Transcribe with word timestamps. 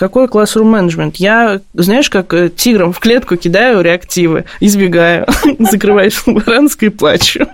Какой 0.00 0.28
классрум 0.28 0.68
менеджмент? 0.68 1.16
Я, 1.16 1.60
знаешь, 1.74 2.08
как 2.08 2.32
э, 2.32 2.48
тигром 2.48 2.94
в 2.94 3.00
клетку 3.00 3.36
кидаю 3.36 3.82
реактивы, 3.82 4.46
избегаю, 4.58 5.26
закрываюсь 5.58 6.14
в 6.14 6.26
баранской 6.26 6.88
и 6.88 6.90
плачу. 6.90 7.46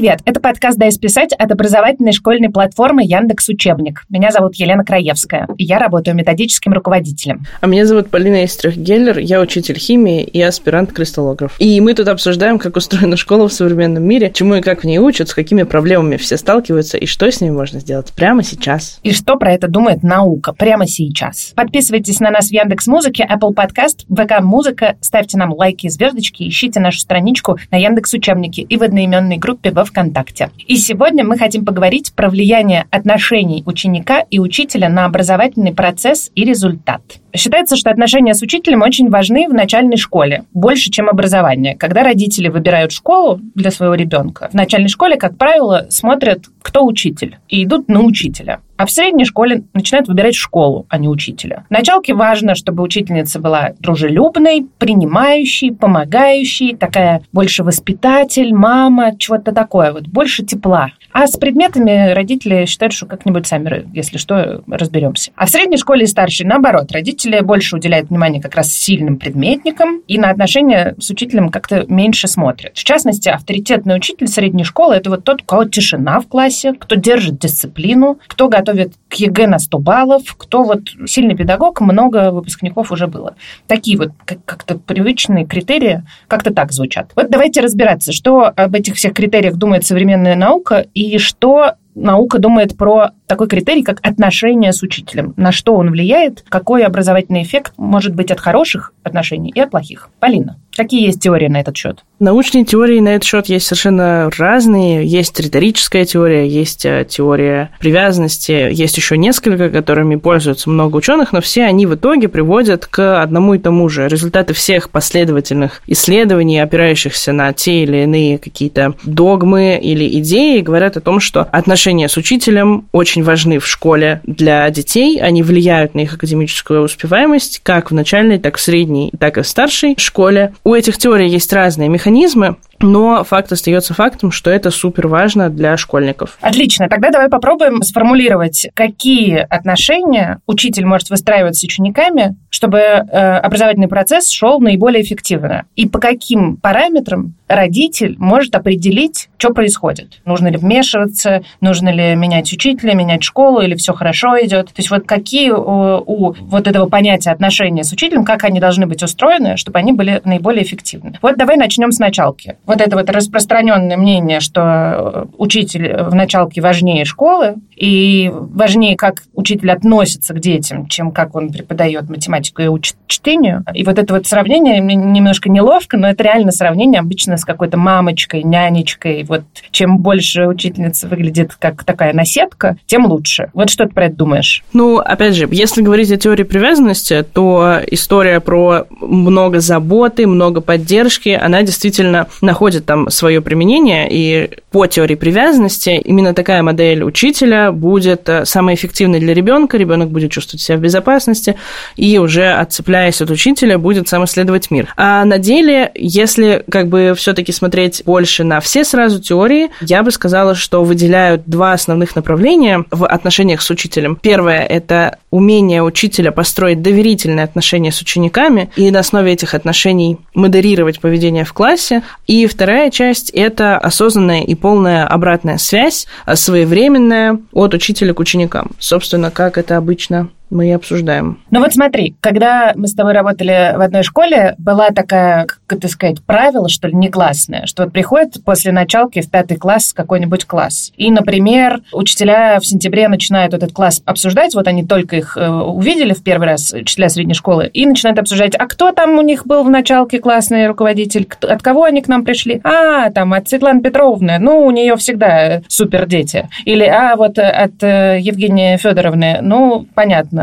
Привет! 0.00 0.20
Это 0.24 0.40
подкаст 0.40 0.78
«Дай 0.78 0.90
списать» 0.92 1.34
от 1.34 1.52
образовательной 1.52 2.12
школьной 2.12 2.48
платформы 2.48 3.02
Яндекс 3.04 3.50
Учебник. 3.50 4.04
Меня 4.08 4.30
зовут 4.30 4.54
Елена 4.54 4.82
Краевская, 4.82 5.46
и 5.58 5.64
я 5.64 5.78
работаю 5.78 6.16
методическим 6.16 6.72
руководителем. 6.72 7.44
А 7.60 7.66
меня 7.66 7.84
зовут 7.84 8.08
Полина 8.08 8.42
Истрих-Геллер, 8.44 9.18
я 9.18 9.42
учитель 9.42 9.78
химии 9.78 10.22
и 10.22 10.40
аспирант-кристаллограф. 10.40 11.54
И 11.58 11.78
мы 11.82 11.92
тут 11.92 12.08
обсуждаем, 12.08 12.58
как 12.58 12.76
устроена 12.76 13.18
школа 13.18 13.46
в 13.46 13.52
современном 13.52 14.02
мире, 14.02 14.30
чему 14.32 14.54
и 14.54 14.62
как 14.62 14.84
в 14.84 14.86
ней 14.86 14.98
учат, 14.98 15.28
с 15.28 15.34
какими 15.34 15.64
проблемами 15.64 16.16
все 16.16 16.38
сталкиваются, 16.38 16.96
и 16.96 17.04
что 17.04 17.30
с 17.30 17.42
ними 17.42 17.52
можно 17.52 17.80
сделать 17.80 18.10
прямо 18.16 18.42
сейчас. 18.42 19.00
И 19.02 19.12
что 19.12 19.36
про 19.36 19.52
это 19.52 19.68
думает 19.68 20.02
наука 20.02 20.54
прямо 20.54 20.86
сейчас. 20.86 21.52
Подписывайтесь 21.54 22.20
на 22.20 22.30
нас 22.30 22.48
в 22.48 22.52
Яндекс 22.52 22.86
Музыке, 22.86 23.28
Apple 23.30 23.54
Podcast, 23.54 24.06
ВК 24.08 24.42
Музыка, 24.42 24.96
ставьте 25.02 25.36
нам 25.36 25.52
лайки 25.52 25.84
и 25.84 25.90
звездочки, 25.90 26.48
ищите 26.48 26.80
нашу 26.80 27.00
страничку 27.00 27.58
на 27.70 27.76
Яндекс 27.76 28.14
Учебнике 28.14 28.62
и 28.62 28.78
в 28.78 28.82
одноименной 28.82 29.36
группе 29.36 29.70
во 29.70 29.89
ВКонтакте. 29.90 30.50
И 30.66 30.76
сегодня 30.76 31.24
мы 31.24 31.36
хотим 31.36 31.64
поговорить 31.64 32.12
про 32.14 32.30
влияние 32.30 32.86
отношений 32.90 33.62
ученика 33.66 34.20
и 34.20 34.38
учителя 34.38 34.88
на 34.88 35.04
образовательный 35.04 35.74
процесс 35.74 36.30
и 36.34 36.44
результат. 36.44 37.02
Считается, 37.34 37.76
что 37.76 37.90
отношения 37.90 38.34
с 38.34 38.42
учителем 38.42 38.82
очень 38.82 39.08
важны 39.08 39.48
в 39.48 39.54
начальной 39.54 39.96
школе, 39.96 40.44
больше, 40.52 40.90
чем 40.90 41.08
образование. 41.08 41.76
Когда 41.76 42.02
родители 42.02 42.48
выбирают 42.48 42.92
школу 42.92 43.40
для 43.54 43.70
своего 43.70 43.94
ребенка, 43.94 44.48
в 44.50 44.54
начальной 44.54 44.88
школе, 44.88 45.16
как 45.16 45.36
правило, 45.36 45.86
смотрят, 45.90 46.44
кто 46.62 46.84
учитель, 46.84 47.38
и 47.48 47.64
идут 47.64 47.88
на 47.88 48.00
учителя. 48.00 48.60
А 48.76 48.86
в 48.86 48.90
средней 48.90 49.26
школе 49.26 49.64
начинают 49.74 50.08
выбирать 50.08 50.34
школу, 50.34 50.86
а 50.88 50.96
не 50.96 51.06
учителя. 51.06 51.64
В 51.68 51.70
началке 51.70 52.14
важно, 52.14 52.54
чтобы 52.54 52.82
учительница 52.82 53.38
была 53.38 53.72
дружелюбной, 53.78 54.66
принимающей, 54.78 55.70
помогающей, 55.70 56.74
такая 56.74 57.20
больше 57.30 57.62
воспитатель, 57.62 58.54
мама, 58.54 59.18
чего-то 59.18 59.52
такое, 59.52 59.92
вот 59.92 60.08
больше 60.08 60.46
тепла. 60.46 60.92
А 61.12 61.26
с 61.26 61.36
предметами 61.36 62.12
родители 62.12 62.64
считают, 62.64 62.94
что 62.94 63.04
как-нибудь 63.04 63.46
сами, 63.46 63.86
если 63.92 64.16
что, 64.16 64.62
разберемся. 64.66 65.32
А 65.36 65.44
в 65.44 65.50
средней 65.50 65.76
школе 65.76 66.04
и 66.04 66.06
старшей, 66.06 66.46
наоборот, 66.46 66.90
родители 66.90 67.19
больше 67.42 67.76
уделяют 67.76 68.10
внимание 68.10 68.42
как 68.42 68.54
раз 68.54 68.72
сильным 68.72 69.16
предметникам 69.16 70.02
и 70.06 70.18
на 70.18 70.30
отношения 70.30 70.94
с 70.98 71.10
учителем 71.10 71.48
как-то 71.50 71.84
меньше 71.88 72.28
смотрят. 72.28 72.76
В 72.76 72.84
частности, 72.84 73.28
авторитетный 73.28 73.96
учитель 73.96 74.28
средней 74.28 74.64
школы– 74.64 74.94
это 74.96 75.10
вот 75.10 75.24
тот, 75.24 75.42
у 75.42 75.44
кого 75.44 75.64
тишина 75.64 76.20
в 76.20 76.28
классе, 76.28 76.74
кто 76.78 76.94
держит 76.94 77.38
дисциплину, 77.38 78.18
кто 78.26 78.48
готовит 78.48 78.94
к 79.08 79.14
ЕГЭ 79.14 79.46
на 79.46 79.58
100 79.58 79.78
баллов, 79.78 80.34
кто 80.36 80.62
вот 80.62 80.88
сильный 81.06 81.36
педагог, 81.36 81.80
много 81.80 82.30
выпускников 82.30 82.92
уже 82.92 83.06
было. 83.06 83.34
Такие 83.66 83.96
вот 83.98 84.10
как-то 84.44 84.78
привычные 84.78 85.46
критерии 85.46 86.02
как-то 86.28 86.52
так 86.52 86.72
звучат. 86.72 87.12
Вот 87.16 87.30
давайте 87.30 87.60
разбираться, 87.60 88.12
что 88.12 88.44
об 88.44 88.74
этих 88.74 88.94
всех 88.94 89.14
критериях 89.14 89.56
думает 89.56 89.86
современная 89.86 90.36
наука 90.36 90.86
и 90.94 91.18
что 91.18 91.74
наука 91.94 92.38
думает 92.38 92.76
про 92.76 93.10
такой 93.30 93.46
критерий, 93.46 93.84
как 93.84 94.00
отношения 94.02 94.72
с 94.72 94.82
учителем. 94.82 95.34
На 95.36 95.52
что 95.52 95.76
он 95.76 95.92
влияет, 95.92 96.44
какой 96.48 96.82
образовательный 96.82 97.44
эффект 97.44 97.72
может 97.76 98.12
быть 98.12 98.32
от 98.32 98.40
хороших 98.40 98.92
отношений 99.04 99.52
и 99.54 99.60
от 99.60 99.70
плохих. 99.70 100.10
Полина, 100.18 100.56
какие 100.76 101.06
есть 101.06 101.20
теории 101.20 101.46
на 101.46 101.60
этот 101.60 101.76
счет? 101.76 102.04
Научные 102.18 102.64
теории 102.64 102.98
на 102.98 103.10
этот 103.10 103.24
счет 103.24 103.46
есть 103.46 103.66
совершенно 103.66 104.28
разные. 104.36 105.06
Есть 105.06 105.38
риторическая 105.38 106.04
теория, 106.04 106.46
есть 106.48 106.84
э, 106.84 107.06
теория 107.08 107.70
привязанности, 107.78 108.68
есть 108.72 108.96
еще 108.96 109.16
несколько, 109.16 109.70
которыми 109.70 110.16
пользуются 110.16 110.68
много 110.68 110.96
ученых, 110.96 111.32
но 111.32 111.40
все 111.40 111.64
они 111.64 111.86
в 111.86 111.94
итоге 111.94 112.28
приводят 112.28 112.86
к 112.86 113.22
одному 113.22 113.54
и 113.54 113.58
тому 113.58 113.88
же. 113.88 114.08
Результаты 114.08 114.54
всех 114.54 114.90
последовательных 114.90 115.82
исследований, 115.86 116.58
опирающихся 116.58 117.32
на 117.32 117.52
те 117.52 117.84
или 117.84 118.02
иные 118.02 118.38
какие-то 118.38 118.94
догмы 119.04 119.78
или 119.80 120.18
идеи, 120.18 120.60
говорят 120.60 120.96
о 120.96 121.00
том, 121.00 121.20
что 121.20 121.42
отношения 121.44 122.08
с 122.08 122.16
учителем 122.16 122.88
очень 122.92 123.19
очень 123.20 123.24
важны 123.24 123.58
в 123.58 123.66
школе 123.66 124.20
для 124.24 124.68
детей. 124.70 125.20
Они 125.20 125.42
влияют 125.42 125.94
на 125.94 126.00
их 126.00 126.14
академическую 126.14 126.82
успеваемость 126.82 127.60
как 127.62 127.90
в 127.90 127.94
начальной, 127.94 128.38
так 128.38 128.56
в 128.56 128.60
средней, 128.60 129.12
так 129.18 129.38
и 129.38 129.42
в 129.42 129.46
старшей 129.46 129.94
школе. 129.98 130.52
У 130.64 130.74
этих 130.74 130.96
теорий 130.96 131.28
есть 131.28 131.52
разные 131.52 131.88
механизмы. 131.88 132.56
Но 132.80 133.24
факт 133.24 133.52
остается 133.52 133.94
фактом, 133.94 134.30
что 134.30 134.50
это 134.50 134.70
супер 134.70 135.06
важно 135.06 135.50
для 135.50 135.76
школьников. 135.76 136.38
Отлично. 136.40 136.88
Тогда 136.88 137.10
давай 137.10 137.28
попробуем 137.28 137.82
сформулировать, 137.82 138.68
какие 138.74 139.36
отношения 139.36 140.40
учитель 140.46 140.86
может 140.86 141.10
выстраивать 141.10 141.56
с 141.56 141.62
учениками, 141.62 142.36
чтобы 142.48 142.78
э, 142.78 143.02
образовательный 143.38 143.88
процесс 143.88 144.28
шел 144.30 144.60
наиболее 144.60 145.02
эффективно. 145.02 145.64
И 145.76 145.88
по 145.88 145.98
каким 145.98 146.56
параметрам 146.56 147.34
родитель 147.50 148.16
может 148.18 148.54
определить, 148.54 149.28
что 149.36 149.52
происходит. 149.52 150.20
Нужно 150.24 150.48
ли 150.48 150.56
вмешиваться, 150.56 151.42
нужно 151.60 151.88
ли 151.88 152.14
менять 152.14 152.52
учителя, 152.52 152.94
менять 152.94 153.22
школу, 153.22 153.60
или 153.60 153.74
все 153.74 153.92
хорошо 153.92 154.38
идет. 154.40 154.66
То 154.66 154.74
есть 154.78 154.90
вот 154.90 155.06
какие 155.06 155.50
у, 155.50 156.02
у 156.06 156.32
вот 156.38 156.68
этого 156.68 156.88
понятия 156.88 157.30
отношения 157.30 157.82
с 157.82 157.92
учителем, 157.92 158.24
как 158.24 158.44
они 158.44 158.60
должны 158.60 158.86
быть 158.86 159.02
устроены, 159.02 159.56
чтобы 159.56 159.78
они 159.78 159.92
были 159.92 160.20
наиболее 160.24 160.62
эффективны. 160.62 161.18
Вот 161.22 161.36
давай 161.36 161.56
начнем 161.56 161.90
с 161.92 161.98
началки 161.98 162.56
вот 162.70 162.80
это 162.80 162.96
вот 162.96 163.10
распространенное 163.10 163.96
мнение, 163.96 164.38
что 164.38 165.28
учитель 165.36 166.04
в 166.04 166.14
началке 166.14 166.60
важнее 166.60 167.04
школы, 167.04 167.56
и 167.76 168.30
важнее, 168.32 168.96
как 168.96 169.22
учитель 169.34 169.72
относится 169.72 170.34
к 170.34 170.38
детям, 170.38 170.86
чем 170.86 171.10
как 171.10 171.34
он 171.34 171.50
преподает 171.50 172.08
математику 172.08 172.62
и 172.62 172.68
учит 172.68 172.94
чтению. 173.08 173.64
И 173.74 173.82
вот 173.82 173.98
это 173.98 174.14
вот 174.14 174.26
сравнение 174.26 174.80
немножко 174.80 175.50
неловко, 175.50 175.96
но 175.96 176.08
это 176.08 176.22
реально 176.22 176.52
сравнение 176.52 177.00
обычно 177.00 177.36
с 177.38 177.44
какой-то 177.44 177.76
мамочкой, 177.76 178.44
нянечкой. 178.44 179.24
Вот 179.24 179.42
чем 179.72 179.98
больше 179.98 180.46
учительница 180.46 181.08
выглядит 181.08 181.56
как 181.58 181.82
такая 181.82 182.12
наседка, 182.12 182.76
тем 182.86 183.06
лучше. 183.06 183.50
Вот 183.52 183.70
что 183.70 183.86
ты 183.86 183.94
про 183.94 184.04
это 184.06 184.14
думаешь? 184.14 184.62
Ну, 184.72 184.98
опять 184.98 185.34
же, 185.34 185.48
если 185.50 185.82
говорить 185.82 186.12
о 186.12 186.18
теории 186.18 186.44
привязанности, 186.44 187.22
то 187.22 187.80
история 187.90 188.38
про 188.38 188.84
много 189.00 189.58
заботы, 189.58 190.26
много 190.28 190.60
поддержки, 190.60 191.30
она 191.30 191.62
действительно 191.62 192.28
находится 192.40 192.59
находит 192.60 192.84
там 192.84 193.08
свое 193.08 193.40
применение, 193.40 194.06
и 194.10 194.50
по 194.70 194.86
теории 194.86 195.14
привязанности 195.14 195.98
именно 196.04 196.34
такая 196.34 196.62
модель 196.62 197.02
учителя 197.02 197.72
будет 197.72 198.28
э, 198.28 198.44
самой 198.44 198.74
эффективной 198.74 199.18
для 199.18 199.32
ребенка, 199.32 199.78
ребенок 199.78 200.10
будет 200.10 200.30
чувствовать 200.30 200.60
себя 200.60 200.76
в 200.76 200.80
безопасности, 200.80 201.56
и 201.96 202.18
уже 202.18 202.52
отцепляясь 202.52 203.22
от 203.22 203.30
учителя, 203.30 203.78
будет 203.78 204.08
сам 204.08 204.26
исследовать 204.26 204.70
мир. 204.70 204.92
А 204.98 205.24
на 205.24 205.38
деле, 205.38 205.90
если 205.94 206.62
как 206.70 206.88
бы 206.88 207.14
все-таки 207.16 207.50
смотреть 207.50 208.02
больше 208.04 208.44
на 208.44 208.60
все 208.60 208.84
сразу 208.84 209.22
теории, 209.22 209.70
я 209.80 210.02
бы 210.02 210.10
сказала, 210.10 210.54
что 210.54 210.84
выделяют 210.84 211.44
два 211.46 211.72
основных 211.72 212.14
направления 212.14 212.84
в 212.90 213.06
отношениях 213.06 213.62
с 213.62 213.70
учителем. 213.70 214.18
Первое– 214.20 214.60
это 214.68 215.16
умение 215.30 215.82
учителя 215.82 216.30
построить 216.30 216.82
доверительные 216.82 217.44
отношения 217.44 217.90
с 217.90 218.02
учениками 218.02 218.70
и 218.76 218.90
на 218.90 218.98
основе 218.98 219.32
этих 219.32 219.54
отношений 219.54 220.18
модерировать 220.34 221.00
поведение 221.00 221.44
в 221.44 221.54
классе. 221.54 222.02
И 222.26 222.49
вторая 222.50 222.90
часть– 222.90 223.30
это 223.34 223.78
осознанная 223.78 224.42
и 224.42 224.54
полная 224.54 225.06
обратная 225.06 225.58
связь, 225.58 226.06
а 226.26 226.36
своевременная 226.36 227.38
от 227.52 227.74
учителя 227.74 228.14
к 228.14 228.20
ученикам. 228.20 228.72
Собственно, 228.78 229.30
как 229.30 229.58
это 229.58 229.76
обычно 229.76 230.28
мы 230.50 230.68
и 230.68 230.72
обсуждаем. 230.72 231.40
Ну 231.50 231.60
вот 231.60 231.72
смотри, 231.72 232.14
когда 232.20 232.72
мы 232.74 232.88
с 232.88 232.94
тобой 232.94 233.12
работали 233.12 233.74
в 233.76 233.80
одной 233.80 234.02
школе, 234.02 234.54
была 234.58 234.90
такая, 234.90 235.46
как 235.46 235.78
это 235.78 235.88
сказать, 235.88 236.22
правило, 236.24 236.68
что 236.68 236.88
ли, 236.88 236.94
негласное, 236.94 237.66
что 237.66 237.84
вот 237.84 237.92
приходит 237.92 238.44
после 238.44 238.72
началки 238.72 239.20
в 239.20 239.30
пятый 239.30 239.56
класс 239.56 239.92
какой-нибудь 239.92 240.44
класс. 240.44 240.92
И, 240.96 241.10
например, 241.10 241.80
учителя 241.92 242.58
в 242.60 242.66
сентябре 242.66 243.08
начинают 243.08 243.54
этот 243.54 243.72
класс 243.72 244.02
обсуждать, 244.04 244.54
вот 244.54 244.66
они 244.66 244.84
только 244.84 245.16
их 245.16 245.36
э, 245.36 245.48
увидели 245.48 246.12
в 246.12 246.22
первый 246.22 246.48
раз, 246.48 246.72
учителя 246.72 247.08
средней 247.08 247.34
школы, 247.34 247.68
и 247.72 247.86
начинают 247.86 248.18
обсуждать, 248.18 248.54
а 248.56 248.66
кто 248.66 248.92
там 248.92 249.18
у 249.18 249.22
них 249.22 249.46
был 249.46 249.62
в 249.62 249.70
началке 249.70 250.18
классный 250.18 250.66
руководитель, 250.66 251.28
от 251.42 251.62
кого 251.62 251.84
они 251.84 252.02
к 252.02 252.08
нам 252.08 252.24
пришли? 252.24 252.60
А, 252.64 253.10
там, 253.10 253.32
от 253.32 253.48
Светланы 253.48 253.82
Петровны, 253.82 254.38
ну, 254.38 254.64
у 254.64 254.70
нее 254.70 254.96
всегда 254.96 255.62
супер 255.68 256.06
дети. 256.06 256.48
Или, 256.64 256.84
а, 256.84 257.16
вот 257.16 257.38
от 257.38 257.82
э, 257.82 258.18
Евгении 258.20 258.76
Федоровны, 258.76 259.38
ну, 259.42 259.86
понятно, 259.94 260.39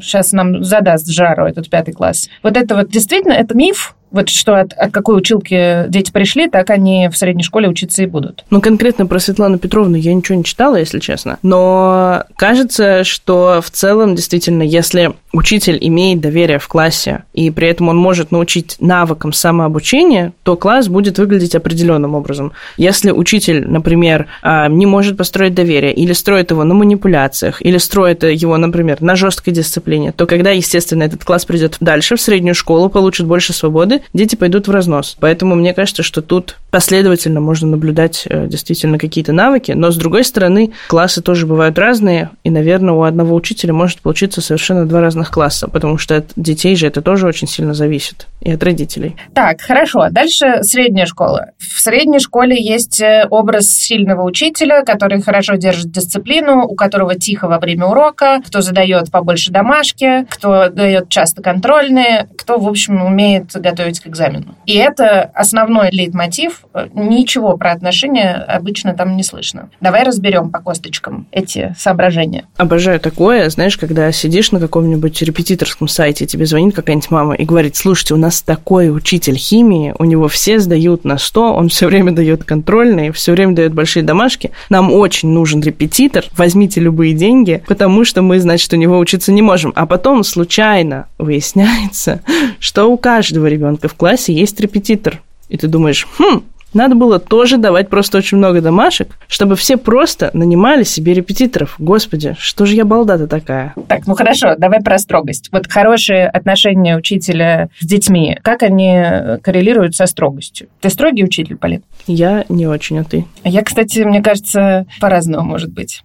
сейчас 0.00 0.32
нам 0.32 0.64
задаст 0.64 1.08
жару 1.08 1.46
этот 1.46 1.68
пятый 1.70 1.92
класс. 1.92 2.28
Вот 2.42 2.56
это 2.56 2.74
вот 2.74 2.88
действительно, 2.88 3.32
это 3.32 3.56
миф, 3.56 3.94
Вот 4.10 4.28
что 4.28 4.60
от, 4.60 4.72
от 4.72 4.92
какой 4.92 5.18
училки 5.18 5.84
дети 5.88 6.10
пришли, 6.10 6.48
так 6.48 6.70
они 6.70 7.08
в 7.12 7.16
средней 7.16 7.42
школе 7.42 7.68
учиться 7.68 8.02
и 8.02 8.06
будут. 8.06 8.44
Ну, 8.50 8.60
конкретно 8.60 9.06
про 9.06 9.18
Светлану 9.18 9.58
Петровну 9.58 9.96
я 9.96 10.14
ничего 10.14 10.38
не 10.38 10.44
читала, 10.44 10.76
если 10.76 10.98
честно. 10.98 11.38
Но 11.42 12.24
кажется, 12.36 13.04
что 13.04 13.60
в 13.62 13.70
целом, 13.70 14.14
действительно, 14.14 14.62
если 14.62 15.12
учитель 15.32 15.78
имеет 15.80 16.20
доверие 16.20 16.58
в 16.58 16.68
классе, 16.68 17.24
и 17.34 17.50
при 17.50 17.68
этом 17.68 17.88
он 17.88 17.96
может 17.96 18.30
научить 18.30 18.76
навыкам 18.80 19.32
самообучения, 19.32 20.32
то 20.42 20.56
класс 20.56 20.88
будет 20.88 21.18
выглядеть 21.18 21.54
определенным 21.54 22.14
образом. 22.14 22.52
Если 22.76 23.10
учитель, 23.10 23.68
например, 23.68 24.26
а, 24.42 24.68
не 24.68 24.86
может 24.86 25.16
построить 25.16 25.54
доверие, 25.54 25.92
или 25.92 26.12
строит 26.12 26.50
его 26.50 26.64
на 26.64 26.74
манипуляциях, 26.74 27.60
или 27.60 27.78
строит 27.78 28.24
его, 28.24 28.56
например, 28.56 29.00
на 29.00 29.16
жесткой 29.16 29.52
дисциплине, 29.52 30.12
то 30.12 30.26
когда, 30.26 30.50
естественно, 30.50 31.02
этот 31.02 31.24
класс 31.24 31.44
придет 31.44 31.76
дальше, 31.80 32.16
в 32.16 32.20
среднюю 32.20 32.54
школу, 32.54 32.88
получит 32.88 33.26
больше 33.26 33.52
свободы, 33.52 33.97
дети 34.12 34.36
пойдут 34.36 34.68
в 34.68 34.70
разнос. 34.70 35.16
Поэтому 35.20 35.54
мне 35.54 35.74
кажется, 35.74 36.02
что 36.02 36.22
тут 36.22 36.56
последовательно 36.70 37.40
можно 37.40 37.68
наблюдать 37.68 38.24
э, 38.28 38.46
действительно 38.46 38.98
какие-то 38.98 39.32
навыки, 39.32 39.72
но, 39.72 39.90
с 39.90 39.96
другой 39.96 40.24
стороны, 40.24 40.72
классы 40.88 41.22
тоже 41.22 41.46
бывают 41.46 41.78
разные, 41.78 42.30
и, 42.44 42.50
наверное, 42.50 42.94
у 42.94 43.02
одного 43.02 43.34
учителя 43.34 43.72
может 43.72 44.00
получиться 44.00 44.40
совершенно 44.40 44.86
два 44.86 45.00
разных 45.00 45.30
класса, 45.30 45.68
потому 45.68 45.98
что 45.98 46.16
от 46.16 46.26
детей 46.36 46.76
же 46.76 46.86
это 46.86 47.02
тоже 47.02 47.26
очень 47.26 47.48
сильно 47.48 47.74
зависит, 47.74 48.26
и 48.40 48.52
от 48.52 48.62
родителей. 48.62 49.16
Так, 49.34 49.60
хорошо. 49.60 50.08
Дальше 50.10 50.62
средняя 50.62 51.06
школа. 51.06 51.50
В 51.58 51.80
средней 51.80 52.20
школе 52.20 52.62
есть 52.62 53.00
э, 53.00 53.26
образ 53.30 53.66
сильного 53.66 54.22
учителя, 54.22 54.84
который 54.84 55.22
хорошо 55.22 55.54
держит 55.54 55.90
дисциплину, 55.90 56.64
у 56.64 56.74
которого 56.74 57.14
тихо 57.14 57.48
во 57.48 57.58
время 57.58 57.86
урока, 57.86 58.40
кто 58.46 58.60
задает 58.60 59.10
побольше 59.10 59.50
домашки, 59.50 60.26
кто 60.28 60.68
дает 60.68 61.08
часто 61.08 61.42
контрольные, 61.42 62.28
кто, 62.36 62.58
в 62.58 62.68
общем, 62.68 63.02
умеет 63.02 63.52
готовить 63.54 64.00
к 64.00 64.06
экзамену. 64.06 64.54
И 64.66 64.74
это 64.74 65.30
основной 65.34 65.90
лейтмотив. 65.90 66.57
Ничего 66.94 67.56
про 67.56 67.72
отношения 67.72 68.34
обычно 68.34 68.94
там 68.94 69.16
не 69.16 69.22
слышно. 69.22 69.70
Давай 69.80 70.04
разберем 70.04 70.50
по 70.50 70.60
косточкам 70.60 71.26
эти 71.32 71.74
соображения. 71.78 72.44
Обожаю 72.56 73.00
такое, 73.00 73.48
знаешь, 73.50 73.76
когда 73.76 74.10
сидишь 74.12 74.52
на 74.52 74.60
каком-нибудь 74.60 75.20
репетиторском 75.22 75.88
сайте, 75.88 76.26
тебе 76.26 76.46
звонит 76.46 76.74
какая-нибудь 76.74 77.10
мама 77.10 77.34
и 77.34 77.44
говорит, 77.44 77.76
слушайте, 77.76 78.14
у 78.14 78.16
нас 78.16 78.42
такой 78.42 78.94
учитель 78.94 79.36
химии, 79.36 79.94
у 79.98 80.04
него 80.04 80.28
все 80.28 80.58
сдают 80.58 81.04
на 81.04 81.18
100, 81.18 81.54
он 81.54 81.68
все 81.68 81.86
время 81.86 82.12
дает 82.12 82.44
контрольные, 82.44 83.12
все 83.12 83.32
время 83.32 83.54
дает 83.54 83.74
большие 83.74 84.02
домашки. 84.02 84.50
Нам 84.68 84.92
очень 84.92 85.30
нужен 85.30 85.60
репетитор, 85.60 86.24
возьмите 86.36 86.80
любые 86.80 87.14
деньги, 87.14 87.62
потому 87.66 88.04
что 88.04 88.22
мы, 88.22 88.40
значит, 88.40 88.72
у 88.72 88.76
него 88.76 88.98
учиться 88.98 89.32
не 89.32 89.42
можем. 89.42 89.72
А 89.74 89.86
потом 89.86 90.24
случайно 90.24 91.06
выясняется, 91.18 92.20
что 92.58 92.86
у 92.86 92.96
каждого 92.96 93.46
ребенка 93.46 93.88
в 93.88 93.94
классе 93.94 94.32
есть 94.32 94.60
репетитор. 94.60 95.20
И 95.48 95.56
ты 95.56 95.68
думаешь, 95.68 96.06
хм, 96.18 96.42
надо 96.74 96.94
было 96.94 97.18
тоже 97.18 97.56
давать 97.56 97.88
просто 97.88 98.18
очень 98.18 98.36
много 98.36 98.60
домашек, 98.60 99.16
чтобы 99.26 99.56
все 99.56 99.76
просто 99.76 100.30
нанимали 100.34 100.82
себе 100.82 101.14
репетиторов. 101.14 101.76
Господи, 101.78 102.36
что 102.38 102.66
же 102.66 102.74
я 102.74 102.84
балда-то 102.84 103.26
такая? 103.26 103.74
Так, 103.88 104.06
ну 104.06 104.14
хорошо, 104.14 104.54
давай 104.56 104.80
про 104.80 104.98
строгость. 104.98 105.48
Вот 105.50 105.66
хорошие 105.66 106.28
отношения 106.28 106.96
учителя 106.96 107.70
с 107.80 107.86
детьми, 107.86 108.38
как 108.42 108.62
они 108.62 109.02
коррелируют 109.42 109.96
со 109.96 110.06
строгостью? 110.06 110.68
Ты 110.80 110.90
строгий 110.90 111.24
учитель, 111.24 111.56
Полин? 111.56 111.82
Я 112.06 112.44
не 112.48 112.66
очень, 112.66 112.98
а 112.98 113.04
ты? 113.04 113.24
Я, 113.44 113.62
кстати, 113.62 114.00
мне 114.00 114.22
кажется, 114.22 114.86
по-разному 115.00 115.48
может 115.48 115.72
быть. 115.72 116.02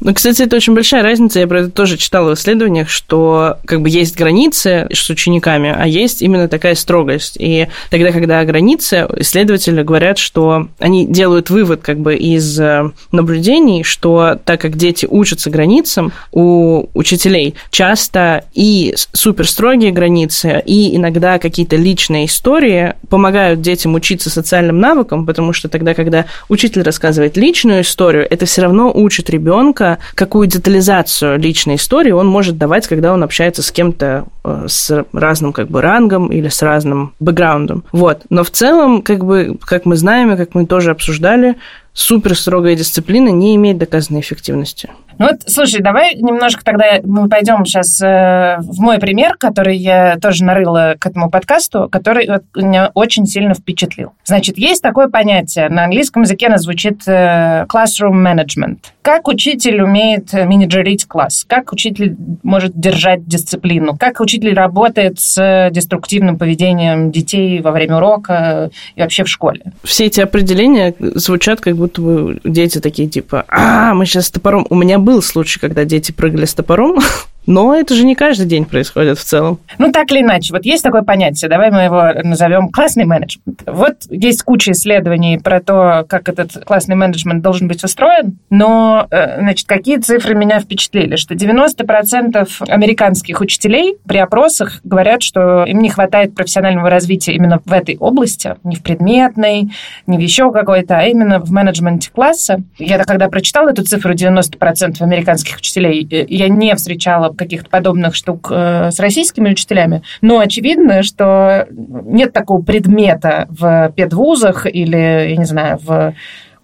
Ну, 0.00 0.12
кстати, 0.12 0.42
это 0.42 0.56
очень 0.56 0.74
большая 0.74 1.02
разница. 1.02 1.40
Я 1.40 1.46
про 1.46 1.60
это 1.60 1.70
тоже 1.70 1.96
читала 1.96 2.34
в 2.34 2.38
исследованиях, 2.38 2.90
что 2.90 3.56
как 3.64 3.80
бы 3.80 3.88
есть 3.88 4.16
границы 4.16 4.86
с 4.92 5.08
учениками, 5.08 5.74
а 5.74 5.86
есть 5.86 6.22
именно 6.22 6.48
такая 6.48 6.74
строгость. 6.74 7.36
И 7.38 7.68
тогда, 7.90 8.12
когда 8.12 8.44
границы, 8.44 9.08
исследователи 9.16 9.82
говорят, 9.82 10.18
что 10.18 10.68
они 10.78 11.06
делают 11.06 11.50
вывод 11.50 11.80
как 11.82 11.98
бы 11.98 12.14
из 12.14 12.60
э, 12.60 12.90
наблюдений, 13.10 13.84
что 13.84 14.38
так 14.44 14.60
как 14.60 14.76
дети 14.76 15.06
учатся 15.08 15.50
границам, 15.50 16.12
у 16.32 16.86
учителей 16.94 17.54
часто 17.70 18.44
и 18.52 18.94
супер 19.12 19.48
строгие 19.48 19.92
границы, 19.92 20.62
и 20.64 20.94
иногда 20.96 21.38
какие-то 21.38 21.76
личные 21.76 22.26
истории 22.26 22.94
помогают 23.08 23.62
детям 23.62 23.94
учиться 23.94 24.28
социальным 24.28 24.78
навыкам, 24.78 25.24
потому 25.24 25.52
что 25.52 25.68
тогда, 25.68 25.94
когда 25.94 26.26
учитель 26.48 26.82
рассказывает 26.82 27.36
личную 27.36 27.80
историю, 27.80 28.26
это 28.28 28.44
все 28.44 28.62
равно 28.62 28.92
учит 28.92 29.30
ребенка 29.30 29.85
ребенка, 29.86 29.98
какую 30.14 30.46
детализацию 30.46 31.38
личной 31.38 31.76
истории 31.76 32.12
он 32.12 32.26
может 32.26 32.58
давать, 32.58 32.86
когда 32.86 33.12
он 33.12 33.22
общается 33.22 33.62
с 33.62 33.70
кем-то 33.70 34.26
э, 34.44 34.66
с 34.68 35.04
разным 35.12 35.52
как 35.52 35.68
бы 35.68 35.80
рангом 35.80 36.28
или 36.28 36.48
с 36.48 36.62
разным 36.62 37.12
бэкграундом. 37.20 37.84
Вот. 37.92 38.22
Но 38.30 38.42
в 38.42 38.50
целом, 38.50 39.02
как 39.02 39.24
бы, 39.24 39.58
как 39.60 39.86
мы 39.86 39.96
знаем 39.96 40.32
и 40.32 40.36
как 40.36 40.54
мы 40.54 40.66
тоже 40.66 40.90
обсуждали, 40.90 41.56
супер 41.92 42.36
строгая 42.36 42.76
дисциплина 42.76 43.28
не 43.28 43.56
имеет 43.56 43.78
доказанной 43.78 44.20
эффективности. 44.20 44.90
Ну 45.18 45.28
вот, 45.28 45.42
слушай, 45.46 45.80
давай 45.80 46.14
немножко 46.14 46.62
тогда 46.62 47.00
мы 47.02 47.28
пойдем 47.28 47.64
сейчас 47.64 48.00
э, 48.02 48.56
в 48.60 48.80
мой 48.80 48.98
пример, 48.98 49.36
который 49.38 49.76
я 49.76 50.18
тоже 50.20 50.44
нарыла 50.44 50.96
к 50.98 51.06
этому 51.06 51.30
подкасту, 51.30 51.88
который 51.90 52.28
вот, 52.28 52.42
меня 52.54 52.90
очень 52.92 53.26
сильно 53.26 53.54
впечатлил. 53.54 54.12
Значит, 54.24 54.58
есть 54.58 54.82
такое 54.82 55.08
понятие, 55.08 55.70
на 55.70 55.84
английском 55.84 56.22
языке 56.22 56.48
оно 56.48 56.58
звучит 56.58 57.02
э, 57.06 57.64
classroom 57.66 58.22
management. 58.22 58.78
Как 59.00 59.28
учитель 59.28 59.80
умеет 59.82 60.32
менеджерить 60.32 61.06
класс? 61.06 61.44
Как 61.48 61.72
учитель 61.72 62.16
может 62.42 62.78
держать 62.78 63.26
дисциплину? 63.26 63.96
Как 63.96 64.20
учитель 64.20 64.52
работает 64.52 65.18
с 65.18 65.70
деструктивным 65.70 66.36
поведением 66.36 67.10
детей 67.10 67.60
во 67.60 67.70
время 67.70 67.96
урока 67.96 68.70
и 68.96 69.00
вообще 69.00 69.24
в 69.24 69.28
школе? 69.28 69.62
Все 69.84 70.06
эти 70.06 70.20
определения 70.20 70.92
звучат, 70.98 71.60
как 71.60 71.76
будто 71.76 72.02
бы 72.02 72.40
дети 72.44 72.80
такие 72.80 73.08
типа, 73.08 73.44
а, 73.48 73.94
мы 73.94 74.04
сейчас 74.06 74.30
топором. 74.30 74.66
У 74.70 74.74
меня 74.74 74.98
был 75.06 75.22
случай, 75.22 75.60
когда 75.60 75.84
дети 75.84 76.10
прыгали 76.10 76.44
с 76.44 76.52
топором, 76.52 76.98
но 77.46 77.74
это 77.74 77.94
же 77.94 78.04
не 78.04 78.14
каждый 78.14 78.46
день 78.46 78.64
происходит 78.64 79.18
в 79.18 79.24
целом. 79.24 79.60
Ну, 79.78 79.92
так 79.92 80.10
или 80.10 80.20
иначе, 80.20 80.52
вот 80.52 80.64
есть 80.64 80.82
такое 80.82 81.02
понятие, 81.02 81.48
давай 81.48 81.70
мы 81.70 81.82
его 81.82 82.12
назовем 82.24 82.68
классный 82.68 83.04
менеджмент. 83.04 83.62
Вот 83.66 83.94
есть 84.10 84.42
куча 84.42 84.72
исследований 84.72 85.38
про 85.38 85.60
то, 85.60 86.04
как 86.08 86.28
этот 86.28 86.64
классный 86.64 86.96
менеджмент 86.96 87.42
должен 87.42 87.68
быть 87.68 87.82
устроен, 87.84 88.38
но, 88.50 89.06
э, 89.10 89.40
значит, 89.40 89.66
какие 89.66 89.98
цифры 89.98 90.34
меня 90.34 90.60
впечатлили? 90.60 91.16
Что 91.16 91.34
90% 91.34 92.48
американских 92.68 93.40
учителей 93.40 93.96
при 94.06 94.18
опросах 94.18 94.80
говорят, 94.84 95.22
что 95.22 95.64
им 95.64 95.80
не 95.80 95.90
хватает 95.90 96.34
профессионального 96.34 96.90
развития 96.90 97.32
именно 97.32 97.60
в 97.64 97.72
этой 97.72 97.96
области, 97.96 98.56
не 98.64 98.76
в 98.76 98.82
предметной, 98.82 99.70
не 100.06 100.18
в 100.18 100.20
еще 100.20 100.50
какой-то, 100.52 100.98
а 100.98 101.02
именно 101.02 101.38
в 101.38 101.50
менеджменте 101.50 102.10
класса. 102.10 102.62
Я 102.78 102.98
когда 103.04 103.28
прочитала 103.28 103.70
эту 103.70 103.84
цифру 103.84 104.14
90% 104.14 105.00
американских 105.00 105.56
учителей, 105.56 106.06
э, 106.10 106.24
я 106.28 106.48
не 106.48 106.74
встречала 106.74 107.35
каких-то 107.36 107.70
подобных 107.70 108.14
штук 108.14 108.48
э, 108.50 108.90
с 108.90 108.98
российскими 108.98 109.50
учителями. 109.50 110.02
Но 110.20 110.38
очевидно, 110.38 111.02
что 111.02 111.66
нет 111.70 112.32
такого 112.32 112.62
предмета 112.62 113.46
в 113.48 113.92
педвузах 113.94 114.66
или, 114.66 115.30
я 115.30 115.36
не 115.36 115.44
знаю, 115.44 115.78
в 115.82 116.14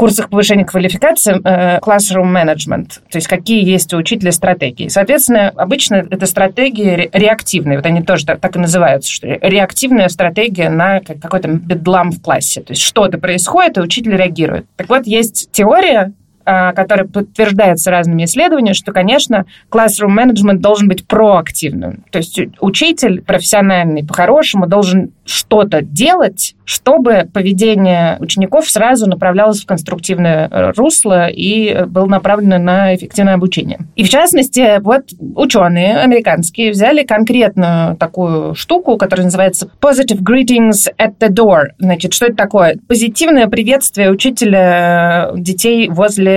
курсах 0.02 0.30
повышения 0.30 0.64
квалификации 0.64 1.40
э, 1.44 1.78
classroom 1.78 2.32
management, 2.34 2.88
то 3.08 3.18
есть 3.18 3.28
какие 3.28 3.64
есть 3.64 3.94
у 3.94 3.98
учителя 3.98 4.32
стратегии. 4.32 4.88
Соответственно, 4.88 5.52
обычно 5.54 5.94
это 6.10 6.26
стратегии 6.26 7.08
реактивные, 7.12 7.78
вот 7.78 7.86
они 7.86 8.02
тоже 8.02 8.26
так, 8.26 8.56
и 8.56 8.58
называются, 8.58 9.12
что 9.12 9.28
реактивная 9.28 10.08
стратегия 10.08 10.70
на 10.70 10.98
какой-то 11.00 11.48
бедлам 11.48 12.10
в 12.10 12.20
классе. 12.20 12.62
То 12.62 12.72
есть 12.72 12.82
что-то 12.82 13.18
происходит, 13.18 13.78
и 13.78 13.80
учитель 13.80 14.16
реагирует. 14.16 14.66
Так 14.74 14.88
вот, 14.88 15.06
есть 15.06 15.50
теория 15.52 16.12
а, 16.44 16.72
которая 16.72 17.06
подтверждается 17.06 17.90
разными 17.90 18.24
исследованиями, 18.24 18.74
что, 18.74 18.92
конечно, 18.92 19.46
classroom 19.70 20.16
management 20.16 20.58
должен 20.58 20.88
быть 20.88 21.06
проактивным. 21.06 22.04
То 22.10 22.18
есть 22.18 22.40
учитель 22.60 23.22
профессиональный 23.22 24.04
по-хорошему 24.04 24.66
должен 24.66 25.12
что-то 25.24 25.82
делать, 25.82 26.54
чтобы 26.64 27.28
поведение 27.32 28.16
учеников 28.18 28.68
сразу 28.68 29.08
направлялось 29.08 29.62
в 29.62 29.66
конструктивное 29.66 30.48
э, 30.50 30.72
русло 30.76 31.28
и 31.28 31.84
было 31.86 32.06
направлено 32.06 32.58
на 32.58 32.94
эффективное 32.94 33.34
обучение. 33.34 33.78
И 33.94 34.04
в 34.04 34.08
частности, 34.08 34.80
вот 34.80 35.10
ученые 35.36 35.98
американские 35.98 36.72
взяли 36.72 37.04
конкретную 37.04 37.96
такую 37.96 38.54
штуку, 38.54 38.96
которая 38.96 39.26
называется 39.26 39.70
positive 39.80 40.22
greetings 40.22 40.88
at 40.98 41.18
the 41.20 41.28
door. 41.28 41.68
Значит, 41.78 42.14
что 42.14 42.26
это 42.26 42.36
такое? 42.36 42.78
Позитивное 42.88 43.46
приветствие 43.46 44.10
учителя 44.10 45.30
э, 45.32 45.38
детей 45.38 45.88
возле 45.88 46.31